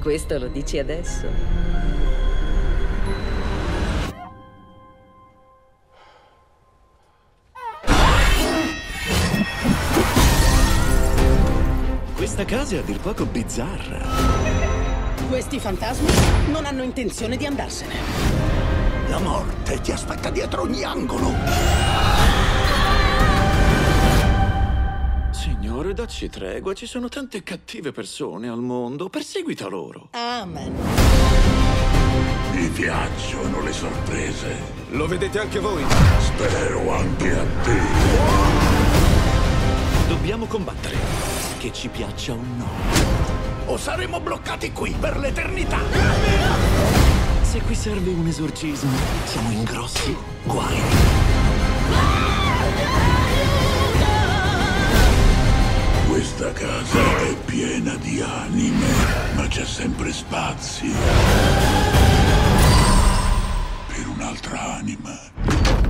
Questo 0.00 0.38
lo 0.38 0.46
dici 0.46 0.78
adesso? 0.78 1.26
Questa 12.14 12.44
casa 12.44 12.76
è 12.76 12.78
a 12.78 12.82
dir 12.82 13.00
poco 13.00 13.26
bizzarra. 13.26 13.98
Questi 15.28 15.58
fantasmi 15.58 16.10
non 16.52 16.64
hanno 16.64 16.82
intenzione 16.84 17.36
di 17.36 17.46
andarsene. 17.46 17.94
La 19.08 19.18
morte 19.18 19.80
ti 19.80 19.92
aspetta 19.92 20.30
dietro 20.30 20.62
ogni 20.62 20.84
angolo. 20.84 22.17
Signore, 25.60 25.92
dacci 25.92 26.28
tregua. 26.28 26.72
Ci 26.72 26.86
sono 26.86 27.08
tante 27.08 27.42
cattive 27.42 27.90
persone 27.90 28.48
al 28.48 28.60
mondo. 28.60 29.08
Perseguita 29.08 29.66
loro. 29.66 30.08
Amen. 30.12 30.72
Mi 32.52 32.68
piacciono 32.68 33.60
le 33.60 33.72
sorprese. 33.72 34.56
Lo 34.90 35.08
vedete 35.08 35.40
anche 35.40 35.58
voi? 35.58 35.82
Spero 36.20 36.92
anche 36.92 37.36
a 37.36 37.44
te. 37.64 37.76
Dobbiamo 40.06 40.46
combattere. 40.46 40.96
Che 41.58 41.72
ci 41.72 41.88
piaccia 41.88 42.34
o 42.34 42.40
no. 42.56 42.68
O 43.66 43.76
saremo 43.76 44.20
bloccati 44.20 44.70
qui 44.70 44.94
per 44.98 45.16
l'eternità. 45.16 45.80
Se 47.42 47.60
qui 47.62 47.74
serve 47.74 48.10
un 48.10 48.28
esorcismo, 48.28 48.96
siamo 49.24 49.50
in 49.50 49.64
grossi 49.64 50.16
guai. 50.44 50.76
Questa 56.38 56.66
casa 56.66 57.18
è 57.22 57.34
piena 57.46 57.96
di 57.96 58.20
anime, 58.20 58.86
ma 59.34 59.48
c'è 59.48 59.64
sempre 59.64 60.12
spazio 60.12 60.94
per 63.88 64.06
un'altra 64.06 64.76
anima. 64.76 65.87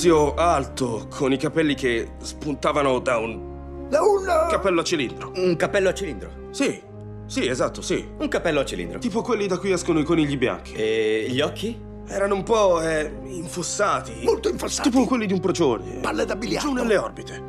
Tizio 0.00 0.32
alto, 0.34 1.08
con 1.10 1.30
i 1.30 1.36
capelli 1.36 1.74
che 1.74 2.12
spuntavano 2.22 3.00
da 3.00 3.18
un... 3.18 3.86
Da 3.90 4.00
un... 4.00 4.24
Cappello 4.48 4.80
a 4.80 4.82
cilindro. 4.82 5.30
Un 5.36 5.56
cappello 5.56 5.90
a 5.90 5.92
cilindro. 5.92 6.30
Sì, 6.52 6.80
sì, 7.26 7.46
esatto, 7.46 7.82
sì. 7.82 8.08
Un 8.16 8.28
cappello 8.28 8.60
a 8.60 8.64
cilindro. 8.64 8.98
Tipo 8.98 9.20
quelli 9.20 9.46
da 9.46 9.58
cui 9.58 9.72
escono 9.72 9.98
i 9.98 10.04
conigli 10.04 10.38
bianchi. 10.38 10.72
E 10.72 11.26
gli 11.28 11.42
occhi? 11.42 11.78
Erano 12.06 12.34
un 12.34 12.42
po' 12.44 12.80
eh, 12.80 13.12
infossati. 13.26 14.22
Molto 14.22 14.48
infossati. 14.48 14.88
Tipo 14.88 15.04
quelli 15.04 15.26
di 15.26 15.34
un 15.34 15.40
procione. 15.40 15.98
Palle 16.00 16.24
da 16.24 16.34
biliardo. 16.34 16.68
Giù 16.68 16.74
nelle 16.74 16.96
orbite. 16.96 17.42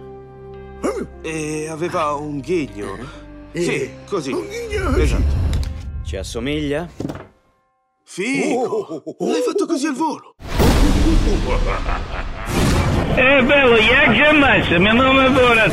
E 1.22 1.70
aveva 1.70 2.16
un 2.16 2.40
ghigno. 2.40 2.98
Eh. 3.54 3.62
Sì, 3.62 3.90
così. 4.10 4.34
Un 4.34 4.46
ghigno. 4.46 4.98
Esatto. 4.98 5.34
Ci 6.04 6.18
assomiglia? 6.18 6.86
Figo! 8.04 9.04
L'hai 9.20 9.42
fatto 9.42 9.66
così 9.66 9.86
al 9.86 9.96
volo. 9.96 10.36
Eh 13.16 13.44
bello, 13.44 13.76
c'è 13.76 14.32
messa, 14.32 14.78
mio 14.80 14.94
nome 14.94 15.26
è 15.26 15.30
Borat. 15.30 15.72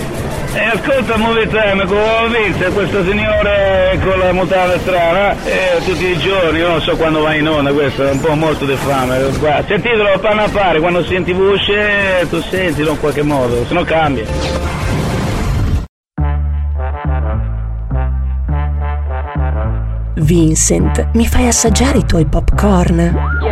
E 0.54 0.64
ascolta 0.64 1.16
Movitame, 1.16 1.84
come 1.84 2.00
ho 2.00 2.26
visto 2.28 2.72
questo 2.72 3.04
signore 3.04 3.98
con 4.02 4.18
la 4.18 4.32
mutanda 4.32 4.78
strana, 4.78 5.32
eh, 5.44 5.78
tutti 5.84 6.06
i 6.06 6.18
giorni, 6.18 6.58
io 6.58 6.68
non 6.68 6.80
so 6.80 6.96
quando 6.96 7.20
va 7.20 7.34
in 7.34 7.46
onda, 7.46 7.70
questo 7.70 8.06
è 8.06 8.10
un 8.10 8.20
po' 8.20 8.34
molto 8.34 8.64
di 8.64 8.74
fame. 8.74 9.18
Guarda, 9.38 9.64
Sentitelo 9.66 10.18
pari, 10.18 10.80
quando 10.80 11.04
senti 11.04 11.32
voce, 11.32 12.26
tu 12.28 12.40
sentilo 12.40 12.92
in 12.92 12.98
qualche 12.98 13.22
modo, 13.22 13.64
se 13.66 13.74
no 13.74 13.84
cambia. 13.84 14.24
Vincent, 20.14 21.08
mi 21.12 21.26
fai 21.26 21.46
assaggiare 21.46 21.98
i 21.98 22.04
tuoi 22.04 22.24
popcorn? 22.24 23.47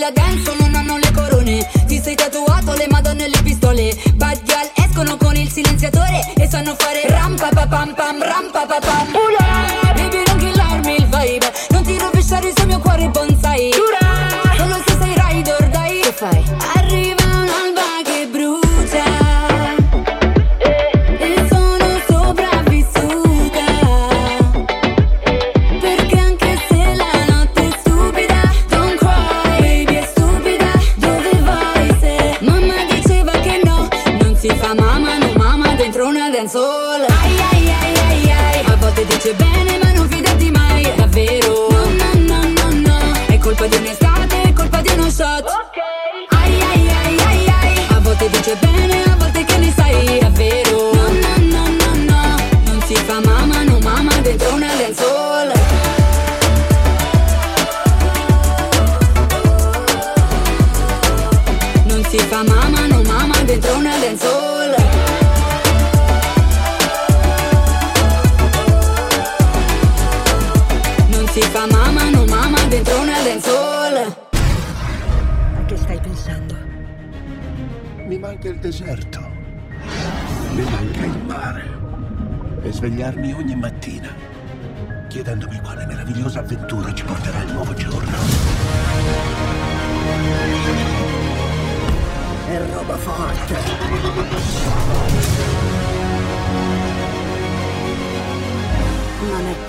Della 0.00 0.10
dance 0.12 0.54
non 0.58 0.74
hanno 0.74 0.96
le 0.96 1.10
corone. 1.12 1.68
Ti 1.86 2.00
sei 2.02 2.14
tatuato 2.14 2.72
le 2.72 2.86
madonne 2.88 3.26
e 3.26 3.28
le 3.28 3.42
pistole. 3.42 3.94
Bad 4.14 4.42
girl 4.44 4.70
escono 4.74 5.16
con 5.18 5.36
il 5.36 5.50
silenziatore 5.50 6.32
E 6.36 6.48
sanno 6.48 6.74
fare 6.74 7.06
ram 7.08 7.36
pa 7.36 7.50
pa 7.52 7.66
pam 7.66 7.94
pam 7.94 8.22
ram 8.22 8.50
pa 8.50 8.64
pa 8.66 8.78
pam 8.80 9.39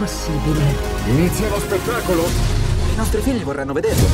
possibile. 0.02 0.64
Inizia 1.06 1.48
lo 1.48 1.60
spettacolo? 1.60 2.24
I 2.92 2.96
nostri 2.96 3.22
figli 3.22 3.44
vorranno 3.44 3.72
vederlo. 3.72 4.08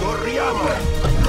Corriamo! 0.00 1.23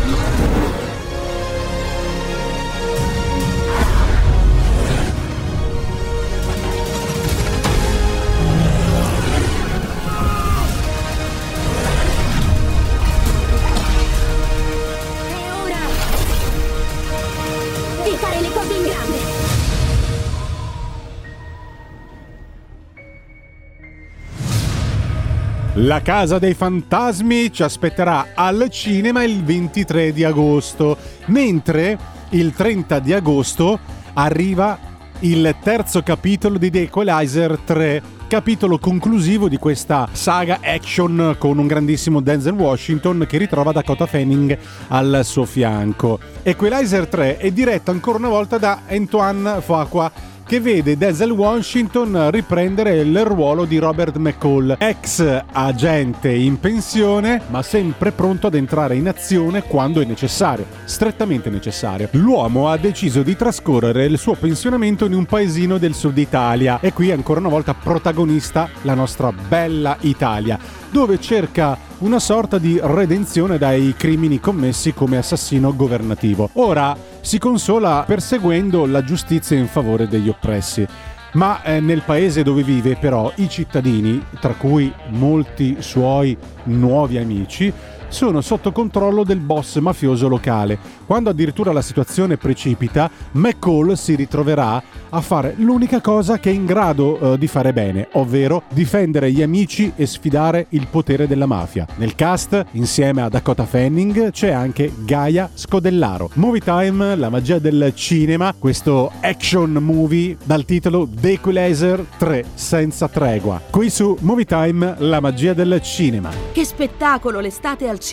La 25.79 26.01
Casa 26.01 26.39
dei 26.39 26.53
Fantasmi 26.53 27.51
ci 27.51 27.61
aspetterà 27.61 28.27
al 28.33 28.69
cinema 28.69 29.23
il 29.25 29.43
23 29.43 30.13
di 30.13 30.23
agosto, 30.23 30.97
mentre 31.25 31.97
il 32.29 32.53
30 32.53 32.99
di 32.99 33.11
agosto 33.11 33.77
arriva 34.13 34.79
il 35.19 35.53
terzo 35.61 36.01
capitolo 36.01 36.57
di 36.57 36.71
The 36.71 36.83
Equalizer 36.83 37.59
3, 37.59 38.01
capitolo 38.29 38.79
conclusivo 38.79 39.49
di 39.49 39.57
questa 39.57 40.07
saga 40.13 40.59
action 40.61 41.35
con 41.37 41.57
un 41.57 41.67
grandissimo 41.67 42.21
Denzel 42.21 42.53
Washington 42.53 43.25
che 43.27 43.37
ritrova 43.37 43.73
Dakota 43.73 44.05
Fanning 44.05 44.57
al 44.87 45.21
suo 45.25 45.43
fianco. 45.43 46.19
Equalizer 46.41 47.05
3 47.05 47.35
è 47.35 47.51
diretto 47.51 47.91
ancora 47.91 48.17
una 48.17 48.29
volta 48.29 48.57
da 48.57 48.83
Antoine 48.87 49.59
Fuqua 49.59 50.09
che 50.45 50.59
vede 50.59 50.95
Denzel 50.95 51.31
Washington 51.31 52.29
riprendere 52.29 52.97
il 52.97 53.25
ruolo 53.25 53.65
di 53.65 53.79
Robert 53.79 54.17
McCall, 54.17 54.75
ex 54.77 55.43
agente 55.51 56.31
in 56.31 56.59
pensione, 56.59 57.41
ma 57.47 57.63
sempre 57.63 58.11
pronto 58.11 58.47
ad 58.47 58.53
entrare 58.53 58.95
in 58.95 59.07
azione 59.07 59.63
quando 59.63 60.01
è 60.01 60.05
necessario, 60.05 60.67
strettamente 60.83 61.49
necessario. 61.49 62.09
L'uomo 62.11 62.69
ha 62.69 62.77
deciso 62.77 63.23
di 63.23 63.35
trascorrere 63.35 64.05
il 64.05 64.19
suo 64.19 64.35
pensionamento 64.35 65.05
in 65.05 65.13
un 65.13 65.25
paesino 65.25 65.79
del 65.79 65.95
sud 65.95 66.17
Italia 66.17 66.79
e 66.79 66.93
qui 66.93 67.11
ancora 67.11 67.39
una 67.39 67.49
volta 67.49 67.73
protagonista 67.73 68.69
la 68.83 68.93
nostra 68.93 69.31
bella 69.31 69.97
Italia, 70.01 70.59
dove 70.91 71.19
cerca 71.19 71.75
una 71.99 72.19
sorta 72.19 72.57
di 72.57 72.79
redenzione 72.81 73.57
dai 73.57 73.93
crimini 73.97 74.39
commessi 74.39 74.93
come 74.93 75.17
assassino 75.17 75.75
governativo. 75.75 76.49
Ora 76.53 76.95
si 77.21 77.37
consola 77.39 78.03
perseguendo 78.05 78.85
la 78.85 79.03
giustizia 79.03 79.57
in 79.57 79.67
favore 79.67 80.07
degli 80.07 80.29
oppressi. 80.29 80.85
Ma 81.33 81.61
eh, 81.63 81.79
nel 81.81 82.01
paese 82.01 82.43
dove 82.43 82.63
vive 82.63 82.95
però 82.95 83.31
i 83.35 83.49
cittadini, 83.49 84.23
tra 84.39 84.53
cui 84.53 84.91
molti 85.09 85.77
suoi 85.79 86.37
nuovi 86.63 87.17
amici, 87.17 87.71
sono 88.15 88.39
sotto 88.39 88.71
controllo 88.71 89.25
del 89.25 89.39
boss 89.39 89.77
mafioso 89.79 90.29
locale. 90.29 90.79
Quando 91.05 91.29
addirittura 91.29 91.73
la 91.73 91.81
situazione 91.81 92.37
precipita, 92.37 93.11
McCall 93.33 93.91
si 93.95 94.15
ritroverà 94.15 94.81
a 95.09 95.19
fare 95.19 95.55
l'unica 95.57 95.99
cosa 95.99 96.39
che 96.39 96.49
è 96.49 96.53
in 96.53 96.65
grado 96.65 97.33
eh, 97.33 97.37
di 97.37 97.47
fare 97.47 97.73
bene, 97.73 98.07
ovvero 98.13 98.63
difendere 98.69 99.33
gli 99.33 99.41
amici 99.41 99.91
e 99.97 100.05
sfidare 100.05 100.67
il 100.69 100.87
potere 100.87 101.27
della 101.27 101.45
mafia. 101.45 101.85
Nel 101.97 102.15
cast, 102.15 102.67
insieme 102.71 103.21
a 103.21 103.27
Dakota 103.27 103.65
Fanning, 103.65 104.31
c'è 104.31 104.51
anche 104.51 104.93
Gaia 104.99 105.49
Scodellaro. 105.53 106.29
Movie 106.35 106.61
Time, 106.61 107.17
la 107.17 107.29
magia 107.29 107.59
del 107.59 107.91
cinema, 107.95 108.55
questo 108.57 109.11
action 109.19 109.73
movie 109.73 110.37
dal 110.41 110.63
titolo 110.63 111.05
The 111.05 111.31
Equalizer 111.31 112.05
3 112.17 112.45
senza 112.53 113.09
tregua. 113.09 113.59
Qui 113.69 113.89
su 113.89 114.15
Movie 114.21 114.45
Time, 114.45 114.95
la 114.99 115.19
magia 115.19 115.51
del 115.51 115.81
cinema. 115.81 116.29
Che 116.53 116.63
spettacolo 116.63 117.41
l'estate 117.41 117.89
al 117.89 117.99
cinema! 117.99 118.03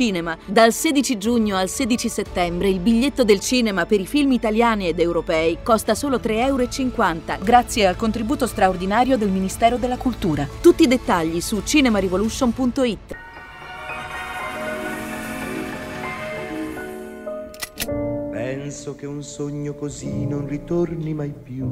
Dal 0.46 0.72
16 0.72 1.18
giugno 1.18 1.58
al 1.58 1.68
16 1.68 2.08
settembre 2.08 2.70
il 2.70 2.80
biglietto 2.80 3.24
del 3.24 3.40
cinema 3.40 3.84
per 3.84 4.00
i 4.00 4.06
film 4.06 4.32
italiani 4.32 4.88
ed 4.88 4.98
europei 4.98 5.58
costa 5.62 5.94
solo 5.94 6.16
3,50 6.16 6.32
euro 6.46 7.44
grazie 7.44 7.86
al 7.86 7.96
contributo 7.96 8.46
straordinario 8.46 9.18
del 9.18 9.28
Ministero 9.28 9.76
della 9.76 9.98
Cultura. 9.98 10.48
Tutti 10.62 10.84
i 10.84 10.86
dettagli 10.86 11.42
su 11.42 11.60
cinemarevolution.it. 11.62 13.16
Penso 18.30 18.94
che 18.94 19.04
un 19.04 19.22
sogno 19.22 19.74
così 19.74 20.24
non 20.24 20.46
ritorni 20.46 21.12
mai 21.12 21.34
più. 21.34 21.68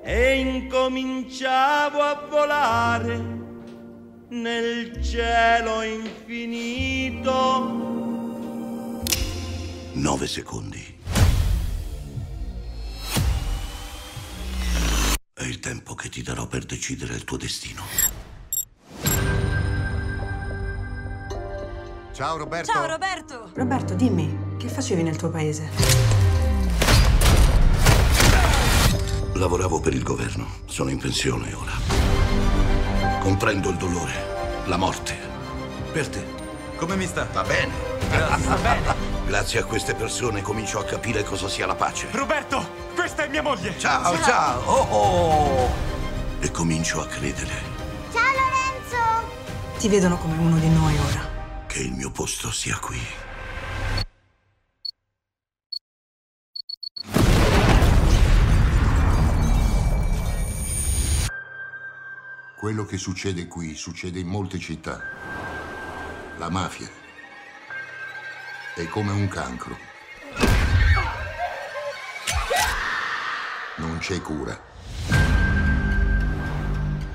E 0.00 0.38
incominciavo 0.38 1.98
a 1.98 2.26
volare 2.30 3.42
nel 4.32 5.04
cielo 5.04 5.82
infinito. 5.82 7.30
Nove 9.92 10.26
secondi. 10.26 11.00
È 15.34 15.42
il 15.42 15.60
tempo 15.60 15.94
che 15.94 16.08
ti 16.08 16.22
darò 16.22 16.46
per 16.46 16.64
decidere 16.64 17.14
il 17.14 17.24
tuo 17.24 17.36
destino. 17.36 17.82
Ciao 22.14 22.36
Roberto. 22.36 22.72
Ciao 22.72 22.86
Roberto! 22.86 23.50
Roberto, 23.54 23.94
dimmi, 23.94 24.56
che 24.58 24.68
facevi 24.68 25.02
nel 25.02 25.16
tuo 25.16 25.28
paese? 25.30 25.68
Lavoravo 29.34 29.80
per 29.80 29.92
il 29.92 30.02
governo. 30.02 30.46
Sono 30.66 30.90
in 30.90 30.98
pensione 30.98 31.52
ora. 31.52 32.61
Comprendo 33.22 33.70
il 33.70 33.76
dolore, 33.76 34.64
la 34.64 34.76
morte. 34.76 35.16
Per 35.92 36.08
te. 36.08 36.24
Come 36.74 36.96
mi 36.96 37.06
sta? 37.06 37.24
Va 37.32 37.42
bene. 37.42 37.72
Va 38.10 38.56
bene. 38.56 38.94
Grazie 39.26 39.60
a 39.60 39.64
queste 39.64 39.94
persone 39.94 40.42
comincio 40.42 40.80
a 40.80 40.84
capire 40.84 41.22
cosa 41.22 41.48
sia 41.48 41.64
la 41.66 41.76
pace. 41.76 42.08
Roberto, 42.10 42.66
questa 42.96 43.22
è 43.22 43.28
mia 43.28 43.42
moglie. 43.42 43.78
Ciao, 43.78 44.20
ciao. 44.24 44.60
Oh, 44.64 44.86
oh. 44.90 45.70
E 46.40 46.50
comincio 46.50 47.00
a 47.00 47.06
credere 47.06 47.52
Ciao 48.12 48.22
Lorenzo! 48.24 49.78
Ti 49.78 49.88
vedono 49.88 50.18
come 50.18 50.36
uno 50.38 50.58
di 50.58 50.68
noi 50.68 50.96
ora. 50.98 51.30
che 51.68 51.78
il 51.78 51.92
mio 51.92 52.10
posto 52.10 52.50
sia 52.50 52.76
qui. 52.80 53.00
Quello 62.62 62.84
che 62.84 62.96
succede 62.96 63.48
qui 63.48 63.74
succede 63.74 64.20
in 64.20 64.28
molte 64.28 64.56
città. 64.60 65.00
La 66.38 66.48
mafia 66.48 66.88
è 68.76 68.86
come 68.86 69.10
un 69.10 69.26
cancro. 69.26 69.76
Non 73.78 73.98
c'è 73.98 74.20
cura. 74.20 74.56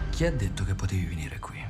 Chi 0.09 0.25
ha 0.25 0.31
detto 0.33 0.65
che 0.65 0.75
potevi 0.75 1.05
venire 1.05 1.39
qui? 1.39 1.65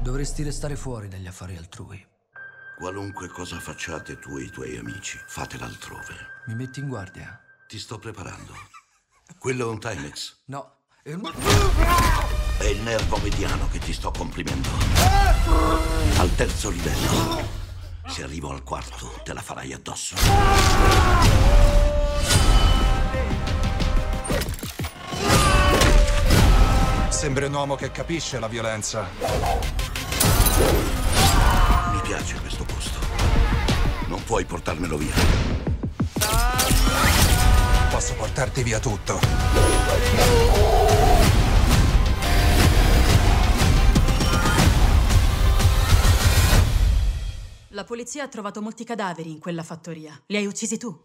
Dovresti 0.00 0.44
restare 0.44 0.76
fuori 0.76 1.08
dagli 1.08 1.26
affari 1.26 1.56
altrui. 1.56 2.06
Qualunque 2.78 3.26
cosa 3.26 3.58
facciate 3.58 4.20
tu 4.20 4.36
e 4.36 4.44
i 4.44 4.50
tuoi 4.50 4.76
amici, 4.76 5.18
fatela 5.26 5.64
altrove. 5.64 6.14
Mi 6.46 6.54
metti 6.54 6.78
in 6.78 6.86
guardia? 6.86 7.42
Ti 7.66 7.76
sto 7.76 7.98
preparando. 7.98 8.54
Quello 9.38 9.66
è 9.66 9.70
un 9.70 9.78
Timex. 9.80 10.36
No. 10.46 10.74
è 11.02 11.12
un- 11.14 11.32
È 12.58 12.64
il 12.64 12.80
nervo 12.82 13.16
mediano 13.18 13.68
che 13.70 13.78
ti 13.78 13.92
sto 13.92 14.10
comprimendo. 14.10 14.68
Al 16.18 16.34
terzo 16.34 16.68
livello. 16.68 17.58
Se 18.06 18.22
arrivo 18.22 18.50
al 18.50 18.62
quarto, 18.62 19.20
te 19.24 19.32
la 19.32 19.40
farai 19.40 19.72
addosso. 19.72 20.16
Sembri 27.08 27.44
un 27.46 27.52
uomo 27.54 27.74
che 27.76 27.90
capisce 27.90 28.38
la 28.38 28.48
violenza. 28.48 29.06
Mi 31.92 32.00
piace 32.02 32.36
questo 32.40 32.64
posto. 32.64 32.98
Non 34.06 34.22
puoi 34.24 34.44
portarmelo 34.44 34.96
via. 34.96 35.69
Posso 38.00 38.14
portarti 38.14 38.62
via 38.62 38.80
tutto. 38.80 39.20
La 47.68 47.84
polizia 47.84 48.24
ha 48.24 48.28
trovato 48.28 48.62
molti 48.62 48.84
cadaveri 48.84 49.30
in 49.30 49.38
quella 49.38 49.62
fattoria. 49.62 50.18
Li 50.28 50.36
hai 50.38 50.46
uccisi 50.46 50.78
tu? 50.78 50.98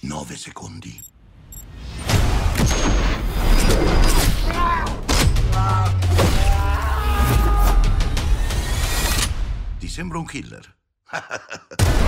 Nove 0.00 0.36
secondi. 0.36 1.04
Ti 9.78 9.88
sembra 9.88 10.18
un 10.18 10.26
killer? 10.26 10.74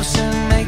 house 0.00 0.18
and 0.18 0.59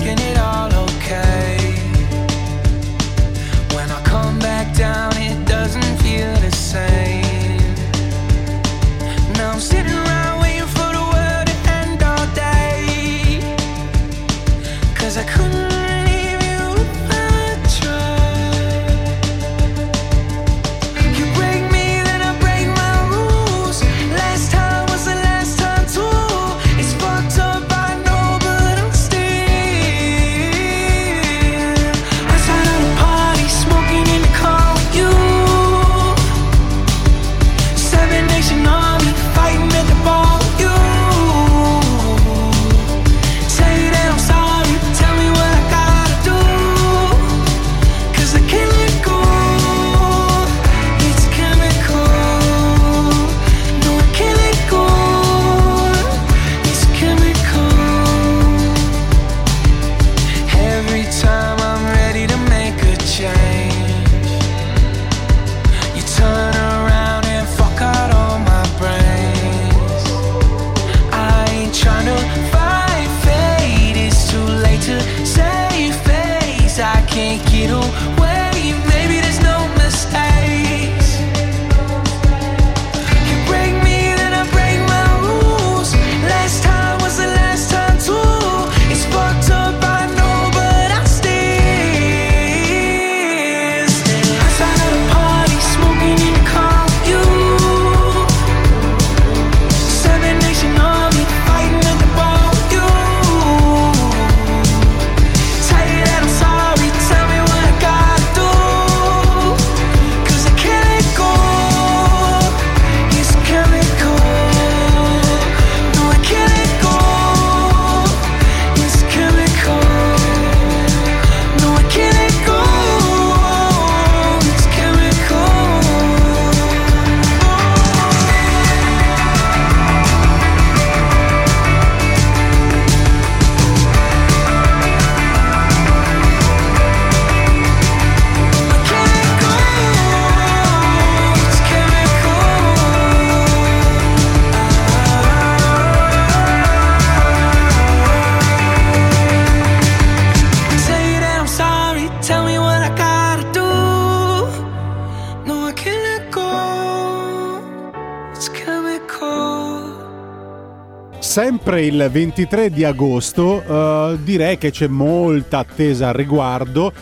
sempre 161.62 161.84
il 161.84 162.08
23 162.10 162.70
di 162.70 162.82
agosto, 162.82 163.62
eh, 163.62 164.18
direi 164.24 164.58
che 164.58 164.72
c'è 164.72 164.88
molta 164.88 165.58
attesa 165.58 166.08
al 166.08 166.14
riguardo 166.14 166.92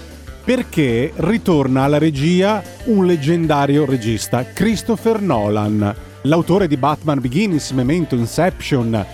perché 0.44 1.14
ritorna 1.16 1.84
alla 1.84 1.96
regia 1.96 2.62
un 2.84 3.06
leggendario 3.06 3.86
regista, 3.86 4.44
Christopher 4.44 5.22
Nolan, 5.22 5.94
l'autore 6.22 6.68
di 6.68 6.76
Batman 6.76 7.20
Begins, 7.20 7.70
Memento, 7.70 8.14
Inception. 8.16 9.06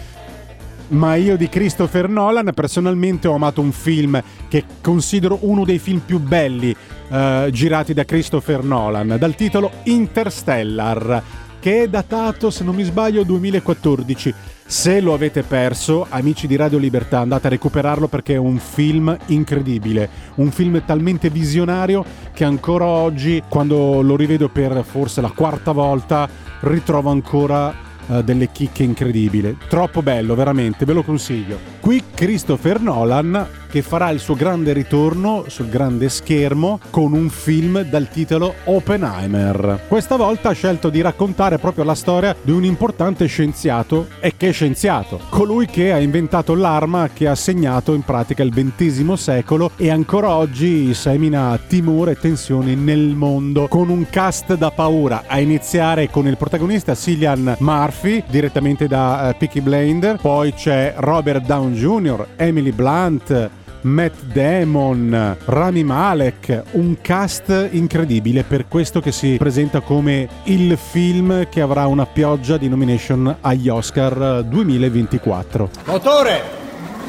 Ma 0.88 1.14
io 1.14 1.36
di 1.36 1.48
Christopher 1.48 2.08
Nolan 2.08 2.50
personalmente 2.52 3.28
ho 3.28 3.34
amato 3.34 3.60
un 3.60 3.70
film 3.70 4.20
che 4.48 4.64
considero 4.80 5.38
uno 5.42 5.64
dei 5.64 5.78
film 5.78 6.00
più 6.00 6.18
belli 6.18 6.74
eh, 7.08 7.48
girati 7.52 7.94
da 7.94 8.04
Christopher 8.04 8.64
Nolan, 8.64 9.14
dal 9.16 9.36
titolo 9.36 9.70
Interstellar, 9.84 11.22
che 11.66 11.82
è 11.82 11.88
datato, 11.88 12.48
se 12.48 12.62
non 12.62 12.76
mi 12.76 12.84
sbaglio, 12.84 13.24
2014. 13.24 14.32
Se 14.64 15.00
lo 15.00 15.14
avete 15.14 15.42
perso, 15.42 16.06
amici 16.08 16.46
di 16.46 16.54
Radio 16.54 16.78
Libertà, 16.78 17.18
andate 17.18 17.48
a 17.48 17.50
recuperarlo 17.50 18.06
perché 18.06 18.34
è 18.34 18.36
un 18.36 18.58
film 18.58 19.16
incredibile, 19.26 20.08
un 20.36 20.52
film 20.52 20.84
talmente 20.84 21.28
visionario 21.28 22.04
che 22.32 22.44
ancora 22.44 22.84
oggi, 22.84 23.42
quando 23.48 24.00
lo 24.00 24.14
rivedo 24.14 24.48
per 24.48 24.84
forse 24.84 25.20
la 25.20 25.32
quarta 25.32 25.72
volta, 25.72 26.28
ritrovo 26.60 27.10
ancora 27.10 27.74
eh, 28.06 28.22
delle 28.22 28.52
chicche 28.52 28.84
incredibili. 28.84 29.58
Troppo 29.68 30.02
bello, 30.02 30.36
veramente, 30.36 30.84
ve 30.84 30.92
lo 30.92 31.02
consiglio. 31.02 31.75
Qui 31.86 32.02
Christopher 32.16 32.80
Nolan 32.80 33.46
che 33.76 33.82
farà 33.82 34.08
il 34.08 34.20
suo 34.20 34.34
grande 34.34 34.72
ritorno 34.72 35.44
sul 35.48 35.68
grande 35.68 36.08
schermo 36.08 36.80
con 36.88 37.12
un 37.12 37.28
film 37.28 37.82
dal 37.82 38.08
titolo 38.08 38.54
Oppenheimer. 38.64 39.84
Questa 39.86 40.16
volta 40.16 40.48
ha 40.48 40.52
scelto 40.52 40.88
di 40.88 41.02
raccontare 41.02 41.58
proprio 41.58 41.84
la 41.84 41.94
storia 41.94 42.34
di 42.40 42.52
un 42.52 42.64
importante 42.64 43.26
scienziato 43.26 44.08
e 44.20 44.34
che 44.36 44.50
scienziato, 44.50 45.20
colui 45.28 45.66
che 45.66 45.92
ha 45.92 45.98
inventato 45.98 46.54
l'arma 46.54 47.10
che 47.12 47.28
ha 47.28 47.34
segnato 47.34 47.92
in 47.92 48.02
pratica 48.02 48.42
il 48.42 48.50
XX 48.50 49.12
secolo 49.12 49.70
e 49.76 49.90
ancora 49.90 50.30
oggi 50.30 50.94
semina 50.94 51.58
timore 51.66 52.12
e 52.12 52.18
tensioni 52.18 52.74
nel 52.74 53.14
mondo 53.14 53.68
con 53.68 53.90
un 53.90 54.06
cast 54.08 54.54
da 54.54 54.70
paura, 54.70 55.24
a 55.26 55.38
iniziare 55.38 56.08
con 56.08 56.26
il 56.26 56.38
protagonista 56.38 56.94
Cillian 56.94 57.56
Murphy 57.58 58.24
direttamente 58.26 58.86
da 58.86 59.30
uh, 59.32 59.36
Peaky 59.36 59.60
Blinder, 59.60 60.16
poi 60.16 60.54
c'è 60.54 60.94
Robert 60.96 61.44
Down 61.44 61.74
Jr., 61.76 62.26
Emily 62.36 62.72
Blunt, 62.72 63.50
Matt 63.82 64.22
Damon, 64.32 65.36
Rami 65.44 65.84
Malek, 65.84 66.62
un 66.72 66.96
cast 67.00 67.68
incredibile 67.70 68.42
per 68.42 68.66
questo 68.66 69.00
che 69.00 69.12
si 69.12 69.36
presenta 69.38 69.80
come 69.80 70.28
il 70.44 70.76
film 70.76 71.48
che 71.48 71.60
avrà 71.60 71.86
una 71.86 72.06
pioggia 72.06 72.56
di 72.56 72.68
nomination 72.68 73.36
agli 73.42 73.68
Oscar 73.68 74.42
2024. 74.42 75.70
Motore! 75.84 76.42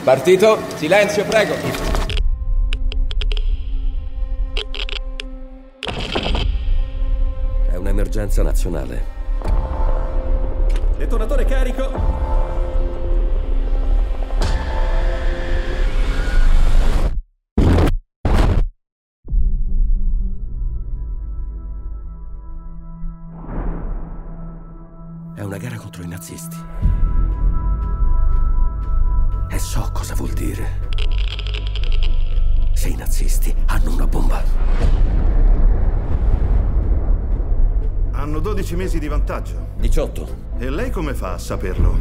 Partito, 0.03 0.59
silenzio 0.75 1.25
prego. 1.25 1.55
È 7.69 7.75
un'emergenza 7.75 8.43
nazionale. 8.43 9.15
Detonatore 10.97 11.45
carico. 11.45 12.36
Contro 25.97 26.03
i 26.03 26.07
nazisti. 26.07 26.57
E 29.49 29.59
so 29.59 29.89
cosa 29.91 30.13
vuol 30.13 30.31
dire. 30.33 30.85
Se 32.73 32.89
i 32.89 32.95
nazisti 32.95 33.55
hanno 33.65 33.93
una 33.93 34.05
bomba. 34.05 34.43
Hanno 38.11 38.39
12 38.39 38.75
mesi 38.75 38.99
di 38.99 39.07
vantaggio. 39.07 39.69
18. 39.77 40.35
E 40.59 40.69
lei 40.69 40.91
come 40.91 41.13
fa 41.13 41.33
a 41.33 41.37
saperlo? 41.37 41.95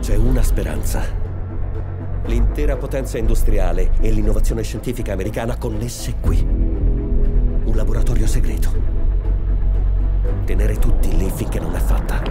C'è 0.00 0.16
una 0.16 0.42
speranza. 0.42 1.02
L'intera 2.26 2.76
potenza 2.76 3.18
industriale 3.18 3.92
e 4.00 4.10
l'innovazione 4.10 4.62
scientifica 4.62 5.12
americana 5.12 5.56
connesse 5.56 6.16
qui. 6.20 6.40
Un 6.40 7.72
laboratorio 7.74 8.26
segreto. 8.26 8.93
Tenere 10.44 10.78
tutti 10.78 11.16
lì 11.16 11.30
finché 11.30 11.58
non 11.58 11.74
è 11.74 11.78
fatta. 11.78 12.22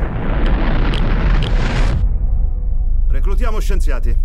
Reclutiamo 3.07 3.59
scienziati. 3.59 4.15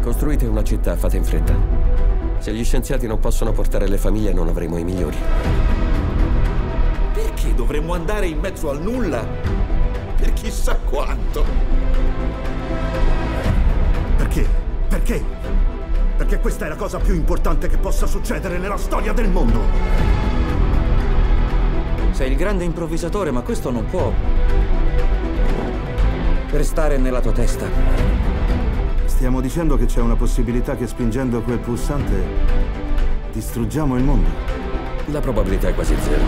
Costruite 0.00 0.46
una 0.46 0.62
città, 0.62 0.96
fate 0.96 1.16
in 1.16 1.24
fretta. 1.24 1.54
Se 2.38 2.52
gli 2.52 2.64
scienziati 2.64 3.06
non 3.06 3.18
possono 3.18 3.52
portare 3.52 3.86
le 3.86 3.98
famiglie, 3.98 4.32
non 4.32 4.48
avremo 4.48 4.78
i 4.78 4.84
migliori. 4.84 5.16
Perché 7.12 7.54
dovremmo 7.54 7.92
andare 7.94 8.26
in 8.26 8.38
mezzo 8.38 8.70
al 8.70 8.80
nulla? 8.80 9.26
Per 10.16 10.32
chissà 10.32 10.76
quanto. 10.76 11.44
Perché? 14.16 14.46
Perché? 14.88 15.24
Perché 16.20 16.38
questa 16.38 16.66
è 16.66 16.68
la 16.68 16.76
cosa 16.76 16.98
più 16.98 17.14
importante 17.14 17.66
che 17.66 17.78
possa 17.78 18.06
succedere 18.06 18.58
nella 18.58 18.76
storia 18.76 19.14
del 19.14 19.30
mondo. 19.30 19.58
Sei 22.10 22.30
il 22.30 22.36
grande 22.36 22.64
improvvisatore, 22.64 23.30
ma 23.30 23.40
questo 23.40 23.70
non 23.70 23.86
può 23.86 24.12
restare 26.50 26.98
nella 26.98 27.22
tua 27.22 27.32
testa. 27.32 27.66
Stiamo 29.06 29.40
dicendo 29.40 29.78
che 29.78 29.86
c'è 29.86 30.00
una 30.00 30.14
possibilità 30.14 30.76
che 30.76 30.86
spingendo 30.86 31.40
quel 31.40 31.58
pulsante 31.58 32.22
distruggiamo 33.32 33.96
il 33.96 34.04
mondo. 34.04 34.28
La 35.06 35.20
probabilità 35.20 35.68
è 35.68 35.74
quasi 35.74 35.96
zero. 36.02 36.22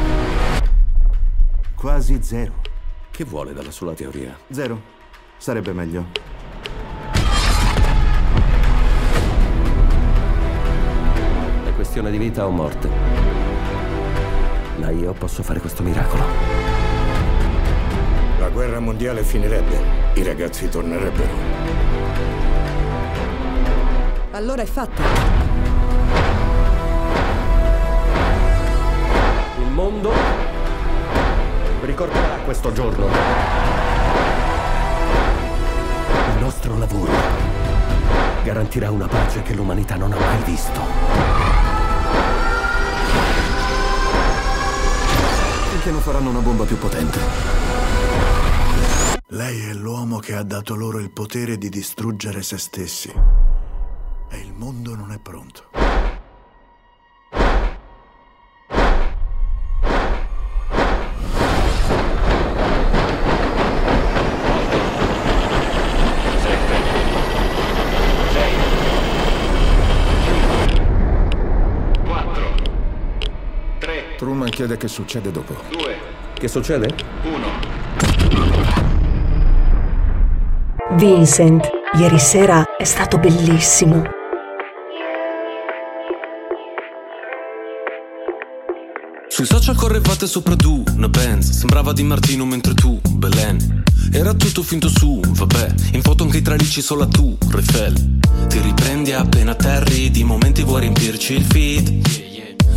Quasi 1.75 2.23
zero. 2.23 2.63
Che 3.11 3.25
vuole 3.25 3.53
dalla 3.53 3.71
sua 3.71 3.93
teoria? 3.93 4.35
Zero. 4.49 4.81
Sarebbe 5.37 5.75
meglio. 5.75 6.22
Questione 12.03 12.11
di 12.11 12.19
vita 12.19 12.47
o 12.47 12.51
morte. 12.51 12.89
Ma 14.77 14.91
io 14.91 15.13
posso 15.13 15.43
fare 15.43 15.61
questo 15.61 15.83
miracolo. 15.83 16.25
La 18.39 18.49
guerra 18.49 18.81
mondiale 18.81 19.23
finirebbe. 19.23 20.11
I 20.15 20.23
ragazzi 20.25 20.69
tornerebbero. 20.69 21.31
Allora 24.33 24.63
è 24.63 24.67
fatta. 24.67 25.03
Il 29.61 29.71
mondo 29.71 30.13
ricorderà 31.85 32.37
questo 32.45 32.73
giorno. 32.73 33.07
Il 36.35 36.41
nostro 36.43 36.77
lavoro 36.79 37.13
garantirà 38.43 38.91
una 38.91 39.07
pace 39.07 39.43
che 39.43 39.55
l'umanità 39.55 39.95
non 39.95 40.13
ha 40.13 40.19
mai 40.19 40.43
visto. 40.45 41.12
Finché 45.83 45.99
non 45.99 46.13
faranno 46.13 46.31
una 46.31 46.39
bomba 46.39 46.65
più 46.65 46.79
potente. 46.79 47.19
Lei 49.31 49.63
è 49.63 49.75
l'uomo 49.75 50.21
che 50.21 50.37
ha 50.37 50.45
dato 50.45 50.77
loro 50.77 51.01
il 51.01 51.11
potere 51.11 51.59
di 51.59 51.69
distruggere 51.69 52.41
se 52.45 52.57
stessi. 52.57 53.13
E 54.31 54.39
il 54.39 54.53
mondo 54.53 54.95
non 54.95 55.11
è 55.11 55.19
pronto. 55.19 55.72
Chiede 74.63 74.77
che 74.77 74.87
succede 74.87 75.33
dopo. 75.33 75.57
Che 76.35 76.49
succede? 76.49 76.95
Vincent, 80.93 81.69
ieri 81.99 82.19
sera 82.19 82.77
è 82.77 82.85
stato 82.85 83.19
bellissimo. 83.19 84.05
Sui 89.29 89.47
social 89.47 89.75
correvate 89.75 90.27
sopra 90.29 90.55
tu, 90.55 90.85
una 90.95 91.09
Benz. 91.09 91.51
Sembrava 91.51 91.93
Di 91.93 92.05
Martino 92.05 92.45
mentre 92.45 92.75
tu, 92.75 93.01
Belen. 93.15 93.83
Era 94.13 94.33
tutto 94.35 94.63
finto 94.63 94.89
su, 94.89 95.21
vabbè. 95.27 95.75
In 95.95 96.03
foto 96.03 96.23
anche 96.23 96.37
i 96.37 96.43
tralicci 96.43 96.83
solo 96.83 97.03
a 97.05 97.07
tu, 97.07 97.37
Refel 97.51 98.19
Ti 98.49 98.61
riprendi 98.61 99.13
appena 99.13 99.53
atterri 99.53 100.11
Di 100.11 100.23
momenti 100.25 100.63
vuoi 100.63 100.81
riempirci 100.81 101.35
il 101.35 101.45
feed 101.45 102.31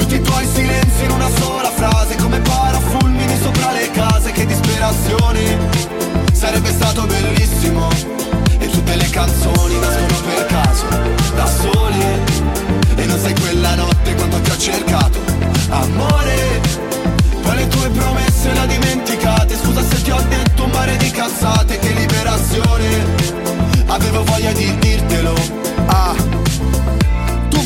Tutti 0.00 0.14
i 0.14 0.22
tuoi 0.22 0.46
silenzi 0.46 1.04
in 1.04 1.10
una 1.10 1.28
sola 1.38 1.70
frase 1.70 2.16
Come 2.16 2.40
parafulmini 2.40 3.36
sopra 3.40 3.70
le 3.72 3.90
case 3.90 4.32
Che 4.32 4.46
disperazione 4.46 5.58
Sarebbe 6.32 6.70
stato 6.70 7.04
bellissimo. 7.04 7.86
E 8.58 8.66
tutte 8.70 8.96
le 8.96 9.10
canzoni 9.10 9.78
nascono 9.78 10.20
per 10.26 10.46
caso 10.46 10.86
Da 11.34 11.46
sole. 11.46 12.24
E 12.96 13.04
non 13.04 13.18
sai 13.18 13.34
quella 13.38 13.74
notte 13.74 14.14
quanto 14.14 14.40
ti 14.40 14.50
ho 14.50 14.56
cercato. 14.56 15.18
Amore 15.68 16.60
Poi 17.42 17.56
le 17.56 17.68
tue 17.68 17.88
promesse 17.90 18.50
ho 18.58 18.66
dimenticate. 18.66 19.54
Scusa 19.54 19.82
se 19.82 20.02
ti 20.02 20.10
ho 20.10 20.22
detto 20.28 20.64
un 20.64 20.70
mare 20.70 20.96
di 20.96 21.10
cazzate 21.10 21.78
Che 21.78 21.92
liberazione. 21.92 23.04
Avevo 23.86 24.24
voglia 24.24 24.52
di 24.52 24.78
dirtelo. 24.78 25.34
Ah, 25.86 26.14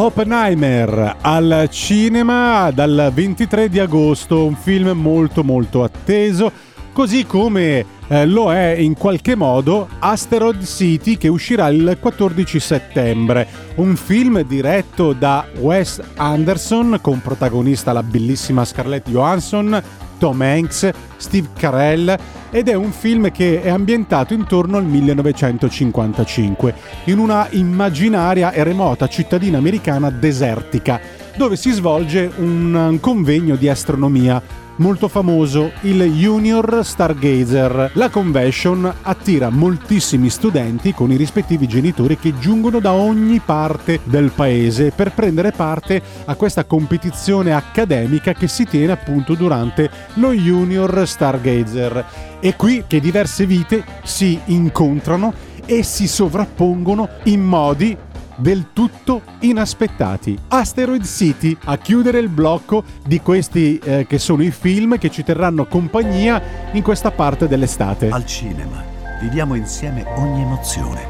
Oppenheimer 0.00 1.16
al 1.22 1.66
cinema 1.72 2.70
dal 2.70 3.10
23 3.12 3.68
di 3.68 3.80
agosto, 3.80 4.44
un 4.44 4.54
film 4.54 4.90
molto 4.90 5.42
molto 5.42 5.82
atteso, 5.82 6.52
così 6.92 7.26
come 7.26 7.84
eh, 8.06 8.24
lo 8.24 8.52
è 8.52 8.76
in 8.78 8.94
qualche 8.94 9.34
modo 9.34 9.88
Asteroid 9.98 10.64
City 10.64 11.16
che 11.16 11.26
uscirà 11.26 11.66
il 11.66 11.98
14 12.00 12.60
settembre, 12.60 13.48
un 13.74 13.96
film 13.96 14.40
diretto 14.42 15.14
da 15.14 15.44
Wes 15.58 16.00
Anderson 16.14 17.00
con 17.02 17.20
protagonista 17.20 17.92
la 17.92 18.04
bellissima 18.04 18.64
Scarlett 18.64 19.08
Johansson, 19.10 19.82
Tom 20.18 20.40
Hanks, 20.40 20.90
Steve 21.16 21.48
Carell 21.56 22.16
ed 22.50 22.68
è 22.68 22.74
un 22.74 22.92
film 22.92 23.30
che 23.30 23.62
è 23.62 23.68
ambientato 23.68 24.34
intorno 24.34 24.76
al 24.76 24.84
1955 24.84 26.74
in 27.04 27.18
una 27.18 27.46
immaginaria 27.50 28.52
e 28.52 28.62
remota 28.62 29.06
cittadina 29.06 29.58
americana 29.58 30.10
desertica 30.10 31.00
dove 31.36 31.56
si 31.56 31.70
svolge 31.70 32.30
un 32.36 32.98
convegno 33.00 33.54
di 33.56 33.68
astronomia 33.68 34.42
molto 34.78 35.08
famoso, 35.08 35.72
il 35.82 36.02
Junior 36.12 36.80
Stargazer. 36.82 37.92
La 37.94 38.08
convention 38.08 38.92
attira 39.02 39.50
moltissimi 39.50 40.28
studenti 40.30 40.92
con 40.92 41.12
i 41.12 41.16
rispettivi 41.16 41.66
genitori 41.66 42.18
che 42.18 42.38
giungono 42.38 42.80
da 42.80 42.92
ogni 42.92 43.40
parte 43.40 44.00
del 44.04 44.32
paese 44.34 44.90
per 44.90 45.12
prendere 45.12 45.52
parte 45.52 46.02
a 46.24 46.34
questa 46.34 46.64
competizione 46.64 47.52
accademica 47.52 48.32
che 48.32 48.48
si 48.48 48.64
tiene 48.64 48.92
appunto 48.92 49.34
durante 49.34 49.90
lo 50.14 50.32
Junior 50.32 51.06
Stargazer. 51.06 52.04
È 52.40 52.54
qui 52.56 52.84
che 52.86 53.00
diverse 53.00 53.46
vite 53.46 53.84
si 54.04 54.38
incontrano 54.46 55.32
e 55.70 55.82
si 55.82 56.08
sovrappongono 56.08 57.08
in 57.24 57.42
modi 57.42 57.94
del 58.38 58.66
tutto 58.72 59.22
inaspettati. 59.40 60.38
Asteroid 60.48 61.04
City 61.04 61.56
a 61.64 61.76
chiudere 61.76 62.18
il 62.18 62.28
blocco 62.28 62.84
di 63.04 63.20
questi 63.20 63.78
eh, 63.78 64.06
che 64.06 64.18
sono 64.18 64.42
i 64.42 64.50
film 64.50 64.98
che 64.98 65.10
ci 65.10 65.22
terranno 65.22 65.66
compagnia 65.66 66.40
in 66.72 66.82
questa 66.82 67.10
parte 67.10 67.48
dell'estate. 67.48 68.08
Al 68.08 68.24
cinema 68.24 68.82
viviamo 69.20 69.54
insieme 69.54 70.04
ogni 70.16 70.42
emozione. 70.42 71.06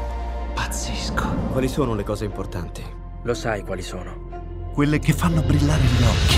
Pazzesco. 0.53 1.27
Quali 1.51 1.67
sono 1.67 1.93
le 1.93 2.03
cose 2.03 2.25
importanti? 2.25 2.83
Lo 3.23 3.33
sai 3.33 3.63
quali 3.63 3.81
sono. 3.81 4.27
Quelle 4.73 4.99
che 4.99 5.13
fanno 5.13 5.41
brillare 5.41 5.81
gli 5.81 6.03
occhi. 6.03 6.37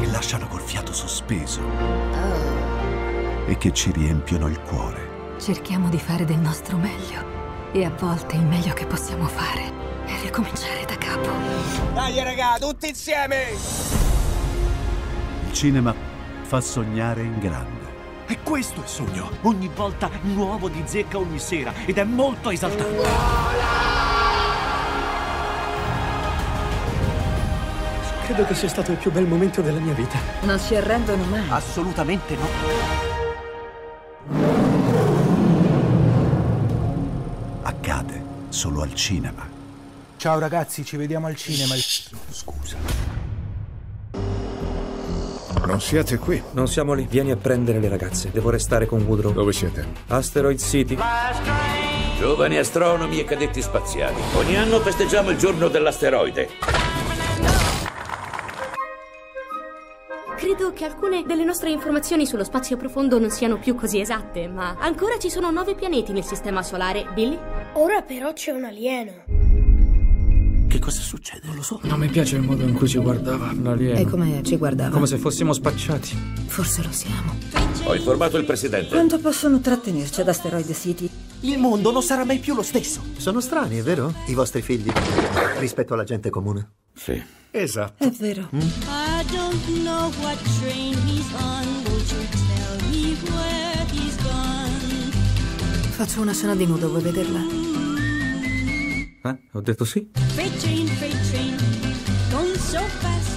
Che 0.00 0.10
lasciano 0.10 0.46
col 0.48 0.60
fiato 0.60 0.92
sospeso. 0.92 1.60
E 3.46 3.56
che 3.56 3.72
ci 3.72 3.92
riempiono 3.92 4.48
il 4.48 4.60
cuore. 4.60 5.05
Cerchiamo 5.46 5.88
di 5.88 5.98
fare 6.00 6.24
del 6.24 6.38
nostro 6.38 6.76
meglio. 6.76 7.70
E 7.70 7.84
a 7.84 7.90
volte 8.00 8.34
il 8.34 8.44
meglio 8.44 8.74
che 8.74 8.84
possiamo 8.84 9.28
fare 9.28 9.72
è 10.04 10.20
ricominciare 10.22 10.84
da 10.84 10.96
capo. 10.98 11.30
Dai 11.94 12.20
raga, 12.20 12.56
tutti 12.58 12.88
insieme! 12.88 13.50
Il 15.46 15.52
cinema 15.52 15.94
fa 16.42 16.60
sognare 16.60 17.22
in 17.22 17.38
grande. 17.38 17.86
E 18.26 18.40
questo 18.42 18.80
è 18.80 18.82
il 18.82 18.88
sogno. 18.88 19.30
Ogni 19.42 19.70
volta 19.72 20.10
nuovo 20.22 20.68
di 20.68 20.82
zecca 20.84 21.16
ogni 21.16 21.38
sera 21.38 21.72
ed 21.84 21.96
è 21.96 22.02
molto 22.02 22.50
esaltante. 22.50 23.08
Credo 28.24 28.44
che 28.46 28.54
sia 28.56 28.68
stato 28.68 28.90
il 28.90 28.96
più 28.96 29.12
bel 29.12 29.28
momento 29.28 29.62
della 29.62 29.78
mia 29.78 29.94
vita. 29.94 30.18
Non 30.40 30.58
si 30.58 30.74
arrendono 30.74 31.22
mai. 31.26 31.44
Assolutamente 31.50 32.34
no. 32.34 33.15
Solo 38.56 38.80
al 38.80 38.94
cinema. 38.94 39.46
Ciao 40.16 40.38
ragazzi, 40.38 40.82
ci 40.82 40.96
vediamo 40.96 41.26
al 41.26 41.36
cinema. 41.36 41.74
Scusa. 41.74 42.76
Non 45.66 45.80
siete 45.80 46.16
qui. 46.16 46.42
Non 46.52 46.66
siamo 46.66 46.94
lì. 46.94 47.06
Vieni 47.08 47.32
a 47.32 47.36
prendere 47.36 47.80
le 47.80 47.88
ragazze. 47.88 48.30
Devo 48.32 48.48
restare 48.48 48.86
con 48.86 49.02
Woodrow. 49.02 49.32
Dove 49.32 49.52
siete? 49.52 49.84
Asteroid 50.06 50.58
City. 50.58 50.96
Giovani 52.18 52.56
astronomi 52.56 53.18
e 53.18 53.24
cadetti 53.24 53.60
spaziali. 53.60 54.16
Ogni 54.36 54.56
anno 54.56 54.80
festeggiamo 54.80 55.30
il 55.30 55.36
giorno 55.36 55.68
dell'asteroide. 55.68 56.85
Che 60.76 60.84
alcune 60.84 61.24
delle 61.26 61.42
nostre 61.42 61.70
informazioni 61.70 62.26
sullo 62.26 62.44
spazio 62.44 62.76
profondo 62.76 63.18
non 63.18 63.30
siano 63.30 63.58
più 63.58 63.74
così 63.74 63.98
esatte, 63.98 64.46
ma 64.46 64.76
ancora 64.78 65.16
ci 65.18 65.30
sono 65.30 65.50
nove 65.50 65.74
pianeti 65.74 66.12
nel 66.12 66.22
sistema 66.22 66.62
solare, 66.62 67.06
Billy? 67.14 67.38
Ora 67.72 68.02
però 68.02 68.34
c'è 68.34 68.50
un 68.50 68.64
alieno. 68.64 69.24
Che 70.68 70.78
cosa 70.78 71.00
succede? 71.00 71.46
Non 71.46 71.56
lo 71.56 71.62
so. 71.62 71.80
Non 71.84 71.98
mi 71.98 72.08
piace 72.08 72.36
il 72.36 72.42
modo 72.42 72.62
in 72.62 72.74
cui 72.74 72.86
ci 72.86 72.98
guardava 72.98 73.54
l'alieno. 73.58 73.98
E 73.98 74.04
come 74.04 74.42
ci 74.42 74.58
guardava? 74.58 74.90
Come 74.90 75.06
se 75.06 75.16
fossimo 75.16 75.54
spacciati. 75.54 76.14
Forse 76.46 76.82
lo 76.82 76.92
siamo. 76.92 77.34
Ho 77.84 77.94
informato 77.94 78.36
il 78.36 78.44
presidente. 78.44 78.90
Quanto 78.90 79.18
possono 79.18 79.60
trattenerci 79.60 80.20
ad 80.20 80.28
Asteroid 80.28 80.70
City? 80.74 81.08
Il 81.40 81.58
mondo 81.58 81.90
non 81.90 82.02
sarà 82.02 82.26
mai 82.26 82.38
più 82.38 82.54
lo 82.54 82.62
stesso. 82.62 83.00
Sono 83.16 83.40
strani, 83.40 83.78
è 83.78 83.82
vero? 83.82 84.12
I 84.26 84.34
vostri 84.34 84.60
figli 84.60 84.92
rispetto 85.58 85.94
alla 85.94 86.04
gente 86.04 86.28
comune. 86.28 86.70
Sì. 86.96 87.22
Esatto. 87.50 88.04
È 88.04 88.10
vero. 88.10 88.48
I 88.52 89.24
don't 89.30 89.82
know 89.82 90.10
what 90.20 90.36
train 90.58 90.94
he's 91.06 91.32
on. 91.34 91.64
Won't 91.84 92.10
you 92.12 92.26
tell 92.30 92.90
me 92.90 93.16
where 93.30 93.86
he's 93.92 94.16
gone? 94.22 95.10
Faccio 95.92 96.20
una 96.20 96.32
scena 96.34 96.54
di 96.54 96.66
nudo, 96.66 96.88
vuoi 96.88 97.02
vederla? 97.02 97.40
Eh? 99.22 99.38
Ho 99.52 99.60
detto 99.60 99.84
sì. 99.84 100.10
Freight 100.34 100.58
train, 100.58 100.86
freight 100.86 101.30
train, 101.30 101.56
going 102.30 102.56
so 102.56 102.80
fast. 103.00 103.34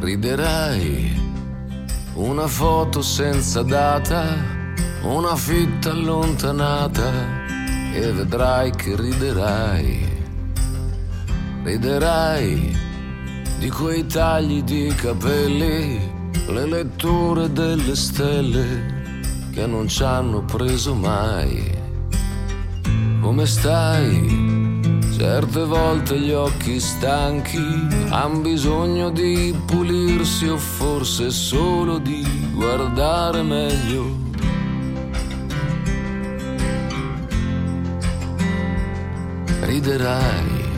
Riderai, 0.00 1.23
una 2.14 2.46
foto 2.46 3.02
senza 3.02 3.62
data, 3.62 4.24
una 5.02 5.34
fitta 5.34 5.90
allontanata 5.90 7.10
e 7.92 8.12
vedrai 8.12 8.70
che 8.70 8.94
riderai. 8.94 10.12
Riderai 11.64 12.76
di 13.58 13.68
quei 13.70 14.06
tagli 14.06 14.62
di 14.62 14.94
capelli, 14.94 15.98
le 16.48 16.66
letture 16.66 17.52
delle 17.52 17.96
stelle 17.96 18.92
che 19.52 19.66
non 19.66 19.88
ci 19.88 20.02
hanno 20.04 20.44
preso 20.44 20.94
mai. 20.94 21.72
Come 23.20 23.46
stai? 23.46 24.43
Certe 25.16 25.64
volte 25.64 26.18
gli 26.18 26.32
occhi 26.32 26.80
stanchi 26.80 27.86
han 28.08 28.42
bisogno 28.42 29.10
di 29.10 29.56
pulirsi 29.64 30.48
o 30.48 30.56
forse 30.56 31.30
solo 31.30 31.98
di 31.98 32.26
guardare 32.52 33.42
meglio. 33.42 34.16
Riderai. 39.60 40.72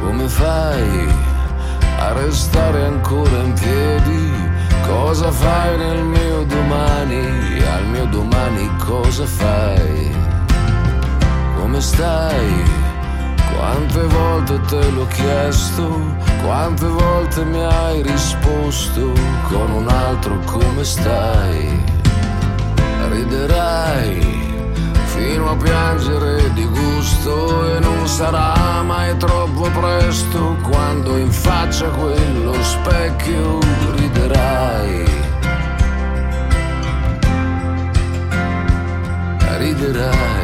Come 0.00 0.26
fai 0.26 1.08
a 1.98 2.12
restare 2.14 2.86
ancora 2.86 3.42
in 3.42 3.52
piedi? 3.52 4.39
Cosa 4.86 5.30
fai 5.30 5.76
nel 5.76 6.02
mio 6.02 6.44
domani? 6.44 7.62
Al 7.62 7.86
mio 7.86 8.06
domani 8.06 8.70
cosa 8.78 9.24
fai? 9.26 10.10
Come 11.56 11.80
stai? 11.80 12.64
Quante 13.56 14.02
volte 14.06 14.60
te 14.68 14.90
l'ho 14.90 15.06
chiesto? 15.08 16.00
Quante 16.42 16.86
volte 16.86 17.44
mi 17.44 17.62
hai 17.62 18.02
risposto? 18.02 19.12
Con 19.48 19.70
un 19.70 19.88
altro 19.88 20.38
come 20.46 20.84
stai? 20.84 21.84
Riderai 23.10 24.40
fino 25.04 25.50
a 25.50 25.56
piangere 25.56 26.52
di 26.54 26.64
gusto 26.64 27.76
e 27.76 27.80
non 27.80 28.06
sarà 28.06 28.82
mai 28.82 29.16
troppo 29.18 29.68
presto 29.70 30.56
quando 30.62 31.16
in 31.18 31.30
faccia 31.30 31.86
a 31.86 31.90
quello 31.90 32.54
specchio 32.62 33.58
riderai. 34.20 35.04
Riderai. 39.58 40.39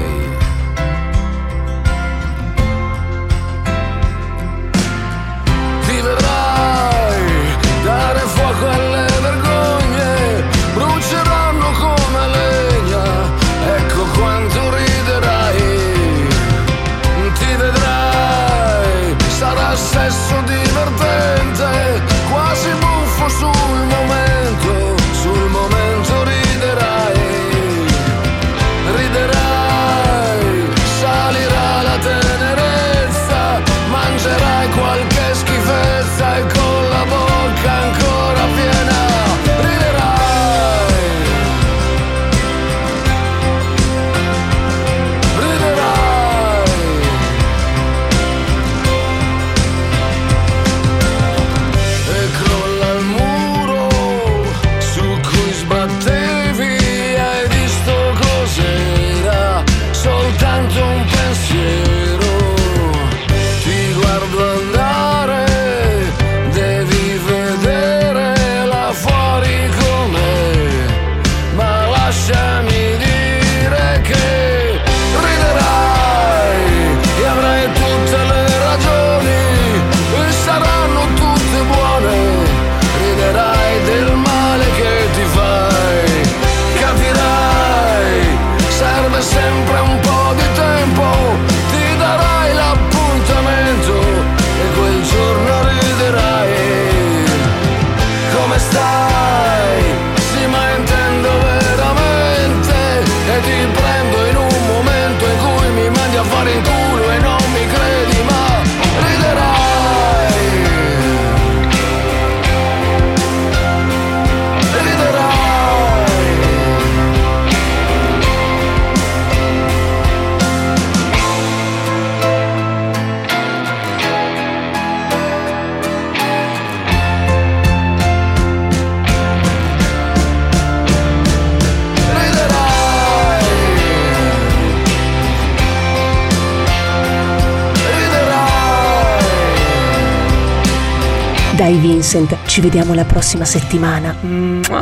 Dai 141.57 141.79
Vincent, 141.79 142.37
ci 142.47 142.61
vediamo 142.61 142.93
la 142.93 143.07
prossima 143.07 143.47
settimana. 143.47 144.15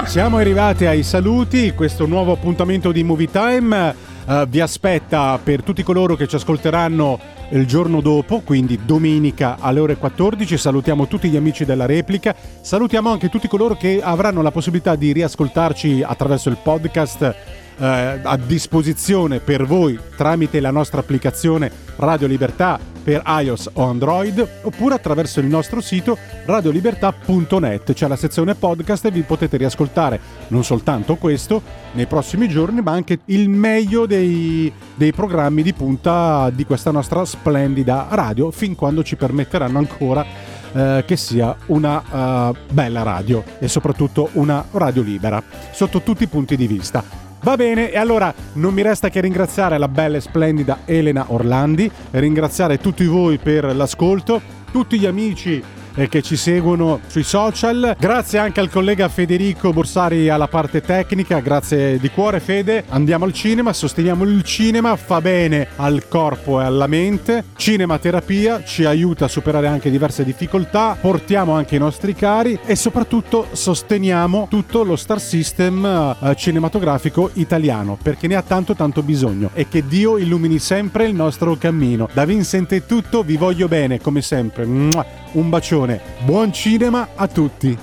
Siamo 0.07 0.39
arrivati 0.39 0.87
ai 0.87 1.05
saluti, 1.05 1.73
questo 1.73 2.05
nuovo 2.07 2.33
appuntamento 2.33 2.91
di 2.91 3.05
Movie 3.05 3.31
Time 3.31 3.95
eh, 4.27 4.47
vi 4.49 4.61
aspetta 4.61 5.39
per 5.43 5.63
tutti 5.63 5.83
coloro 5.83 6.17
che 6.17 6.27
ci 6.27 6.37
ascolteranno 6.37 7.19
il 7.51 7.67
giorno 7.67 8.01
dopo, 8.01 8.41
quindi 8.41 8.81
domenica 8.85 9.59
alle 9.61 9.81
ore 9.81 9.97
14. 9.97 10.57
Salutiamo 10.57 11.07
tutti 11.07 11.29
gli 11.29 11.37
amici 11.37 11.65
della 11.65 11.87
replica, 11.87 12.35
salutiamo 12.61 13.11
anche 13.11 13.29
tutti 13.29 13.49
coloro 13.49 13.77
che 13.77 14.01
avranno 14.03 14.43
la 14.43 14.51
possibilità 14.51 14.97
di 14.97 15.13
riascoltarci 15.13 16.03
attraverso 16.05 16.49
il 16.49 16.59
podcast 16.61 17.35
eh, 17.79 18.21
a 18.23 18.37
disposizione 18.37 19.41
per 19.41 19.67
voi 19.67 19.99
tramite 20.17 20.61
la 20.61 20.71
nostra 20.71 21.01
applicazione 21.01 21.71
Radio 21.97 22.27
Libertà 22.27 22.79
per 23.05 23.23
iOS 23.27 23.71
o 23.75 23.85
Android 23.85 24.49
oppure 24.63 24.95
attraverso 24.95 25.39
il 25.39 25.47
nostro 25.47 25.81
sito 25.83 26.17
radiolibertà.net 26.47 27.93
c'è 27.93 28.09
la 28.09 28.17
sezione 28.17 28.55
podcast 28.55 29.05
e 29.05 29.11
vi 29.11 29.21
potete 29.21 29.59
riascoltare 29.59 30.19
non 30.49 30.65
soltanto 30.65 31.17
questo 31.17 31.63
nei 31.93 32.07
prossimi 32.07 32.49
giorni 32.49 32.81
ma 32.81 32.93
anche 32.93 33.21
il 33.27 33.51
meglio 33.51 34.07
dei, 34.07 34.73
dei 34.95 35.13
programmi 35.13 35.63
di 35.63 35.75
punta 35.75 36.51
di 36.51 36.65
questa 36.65 36.91
nostra 36.91 37.25
splendida 37.27 38.07
radio 38.11 38.51
fin 38.51 38.75
quando 38.75 39.03
ci 39.03 39.17
permetteranno 39.17 39.79
ancora 39.79 40.25
eh, 40.73 41.05
che 41.07 41.17
sia 41.17 41.55
una 41.67 42.03
eh, 42.51 42.59
bella 42.73 43.03
radio 43.03 43.45
e 43.59 43.69
soprattutto 43.69 44.31
una 44.33 44.65
radio 44.73 45.03
libera 45.03 45.43
sotto 45.71 46.01
tutti 46.01 46.25
i 46.25 46.29
punti 46.29 46.57
di 46.57 46.67
vista. 46.67 47.25
Va 47.45 47.57
bene, 47.57 47.91
e 47.91 47.99
allora 47.99 48.33
non 48.55 48.73
mi 48.73 48.81
resta 48.81 49.11
che 49.11 49.21
ringraziare 49.21 49.77
la 49.77 49.87
bella 49.87 50.17
e 50.17 50.23
splendida 50.23 50.79
Elena 50.87 51.27
Orlandi, 51.29 51.91
ringraziare 52.13 52.79
tutti 52.79 53.05
voi 53.05 53.37
per 53.37 53.77
l'ascolto, 53.77 54.41
tutti 54.73 54.99
gli 54.99 55.05
amici 55.05 55.63
eh, 55.95 56.09
che 56.09 56.23
ci 56.23 56.37
seguono 56.37 57.01
sui 57.07 57.23
social. 57.23 57.97
Grazie 57.99 58.39
anche 58.39 58.61
al 58.61 58.71
collega 58.71 59.09
Federico 59.09 59.73
Borsari 59.73 60.29
alla 60.29 60.49
parte 60.49 60.81
tecnica, 60.81 61.41
grazie 61.41 61.99
di 61.99 62.11
cuore 62.11 62.41
Fede. 62.41 62.85
Andiamo 62.89 63.25
al 63.25 63.33
cinema, 63.33 63.73
sosteniamo 63.73 64.25
il 64.25 64.43
cinema, 64.43 64.97
fa 64.97 65.21
bene 65.21 65.69
al 65.77 66.09
corpo 66.09 66.61
e 66.61 66.65
alla 66.65 66.87
mente. 66.87 67.45
Cinema 67.57 67.99
terapia 67.99 68.63
ci 68.65 68.85
aiuta 68.85 69.27
a 69.27 69.29
superare 69.29 69.67
anche 69.67 69.91
diverse 69.91 70.25
difficoltà, 70.25 70.97
portiamo 71.01 71.53
anche 71.53 71.77
i 71.77 71.79
nostri 71.79 72.15
cari 72.15 72.59
e 72.65 72.77
soprattutto 72.77 73.49
sosteniamo 73.53 74.47
tutto 74.49 74.83
lo 74.83 74.97
star 74.97 75.21
system 75.21 75.85
eh, 75.85 76.35
cinematografico 76.37 77.31
italiano 77.35 77.99
perché 78.01 78.27
ne 78.27 78.37
ha 78.37 78.43
tanto 78.43 78.75
tanto 78.75 79.03
bisogno 79.03 79.51
e 79.55 79.69
che 79.69 79.87
Dio 79.87 80.19
illumini 80.19 80.59
sempre 80.59 81.07
il 81.07 81.15
nostro 81.15 81.57
cammino. 81.57 82.09
Da 82.13 82.25
Vincent 82.25 82.73
è 82.73 82.87
tutto, 82.87 83.23
vi 83.23 83.37
voglio 83.37 83.69
bene 83.69 84.01
come 84.01 84.23
sempre. 84.23 84.65
Un 84.65 85.49
bacione, 85.49 85.84
buon 86.25 86.53
cinema 86.53 87.09
a 87.15 87.29
tutti! 87.29 87.77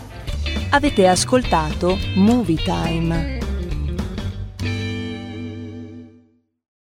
Avete 0.72 1.08
ascoltato 1.08 1.98
Movie 2.16 2.56
Time. 2.64 3.51